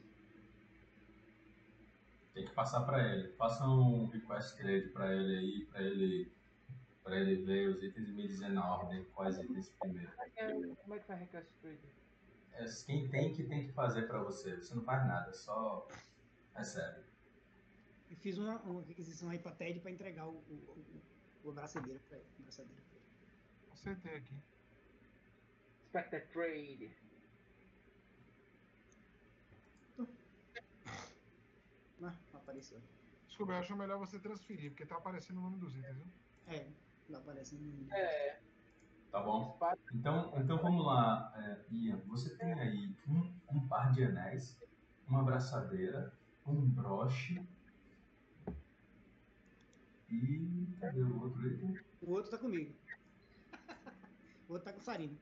[2.32, 3.28] Tem que passar pra ele.
[3.32, 6.32] Faça um request trade pra ele aí, pra ele,
[7.08, 10.12] pra ele ver os itens e me dizer na ordem quais itens primeiro.
[10.82, 11.80] Como é que faz request trade?
[12.52, 14.56] É quem tem que tem que fazer pra você.
[14.56, 15.88] Você não faz nada, só
[16.54, 17.02] recebe.
[18.10, 21.02] Eu fiz uma, uma requisição aí pra TED pra entregar o, o, o,
[21.44, 22.26] o abraçadeira pra ele.
[22.40, 23.06] abraçadeira pra ele.
[23.72, 24.34] Acertei aqui.
[25.86, 26.96] Spectre trade.
[32.02, 32.80] Ah, apareceu.
[33.26, 36.06] Desculpa, eu acho melhor você transferir, porque tá aparecendo o nome dos itens, viu?
[36.46, 36.66] É,
[37.28, 37.92] não aparece no.
[37.94, 38.40] É,
[39.10, 39.58] Tá bom?
[39.94, 41.96] Então, então vamos lá, é, Ian.
[42.08, 44.60] Você tem aí um, um par de anéis,
[45.06, 46.12] uma abraçadeira,
[46.46, 47.42] um broche
[50.10, 50.76] e.
[50.78, 51.78] Cadê o outro item?
[52.02, 52.74] O outro tá comigo.
[54.48, 55.18] o outro tá com o Sarino.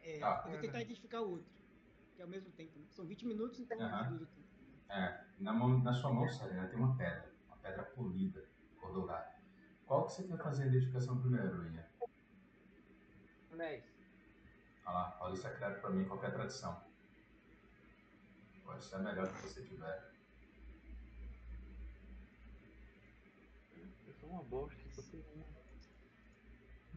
[0.00, 0.42] É, Tá.
[0.44, 1.50] eu vou tentar identificar o outro.
[2.14, 2.84] Que é ao mesmo tempo, né?
[2.90, 4.26] São 20 minutos, então tempo.
[4.90, 7.34] É, na, mão, na sua mão, Serena, tem uma pedra.
[7.48, 8.46] Uma pedra polida,
[8.78, 9.35] cor dourada.
[9.86, 11.86] Qual que você quer fazer a identificação primeiro, Ian?
[13.52, 13.84] Anéis.
[14.84, 16.84] Olha lá, rola o secreto pra mim, qualquer tradição.
[18.64, 20.12] Pode ser a melhor que você tiver.
[24.06, 25.46] Eu sou uma bosta, só tenho uma.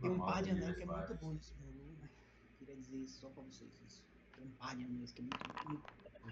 [0.02, 1.72] Tem um par de anéis que é muito bom nesse jogo,
[2.02, 2.10] né?
[2.58, 3.72] Queria dizer isso só pra vocês.
[3.86, 4.04] Isso.
[4.36, 5.84] Tem um par de anéis que é muito, muito
[6.22, 6.30] bom.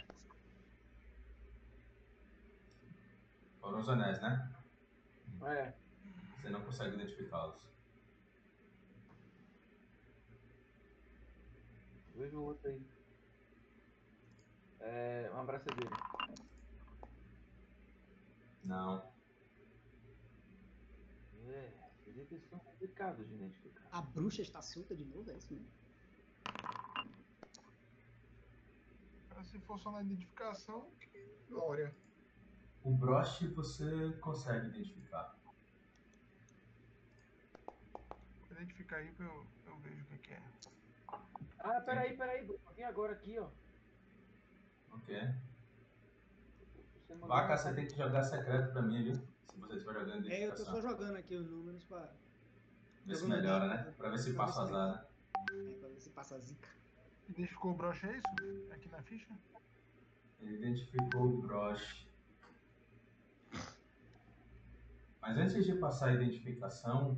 [3.60, 4.52] Foram os anéis, né?
[5.44, 5.74] É,
[6.38, 7.68] Você não consegue identificá-los.
[12.18, 12.82] veja o outro aí.
[14.80, 15.96] É, uma abraçadeira.
[18.64, 19.12] Não.
[21.46, 21.74] É,
[22.16, 23.88] itens são complicados de identificar.
[23.92, 25.78] A bruxa está solta de novo, é isso mesmo?
[29.44, 31.96] Se for só na identificação, que glória.
[32.84, 35.38] O broche você consegue identificar.
[38.40, 40.42] Vou identificar aí pra eu, eu vejo o que, que é.
[41.60, 42.60] Ah, peraí, peraí, Bruno.
[42.76, 43.50] Vim agora aqui, ó.
[44.92, 45.36] Ok.
[47.06, 49.16] Você mandou Vaca, você tem que jogar secreto pra mim, viu?
[49.16, 52.14] Se você estiver jogando É, eu tô só jogando aqui os números pra,
[53.06, 53.94] Vê se melhora, dado, né?
[53.98, 55.08] Pra ver se pra passa o ver se azar, né?
[55.50, 56.70] é, pra ver se passa a zica.
[57.30, 58.74] Identificou o broche, é isso?
[58.74, 59.28] Aqui na ficha?
[60.40, 62.08] Ele identificou o broche.
[65.22, 67.18] Mas antes de passar a identificação,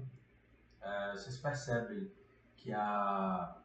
[0.89, 2.11] eh, vocês percebem
[2.57, 3.55] que a.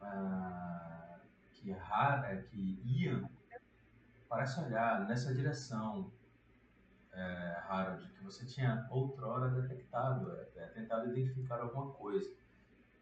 [0.00, 1.20] a-
[1.52, 3.28] que a Hara, que Ian
[4.28, 6.12] parece olhar nessa direção,
[7.12, 12.30] eh, Harold, que você tinha outrora detectado, eh, eh, tentado identificar alguma coisa,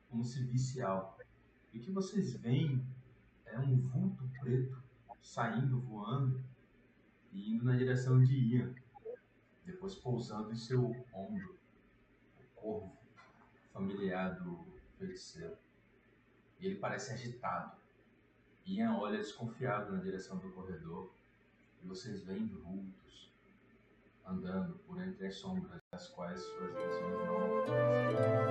[0.09, 1.19] como se visse algo.
[1.73, 2.87] E o que vocês veem
[3.47, 4.83] é um vulto preto
[5.23, 6.43] saindo, voando
[7.33, 8.75] e indo na direção de Ian,
[9.65, 11.54] depois pousando em seu ombro,
[12.65, 12.97] corvo
[13.73, 14.65] familiar do
[14.97, 15.59] feiticeiro.
[16.59, 17.77] E ele parece agitado.
[18.65, 21.12] Ian olha desconfiado na direção do corredor
[21.82, 23.31] e vocês veem vultos
[24.27, 28.45] andando por entre as sombras, das quais suas visões não alcançam.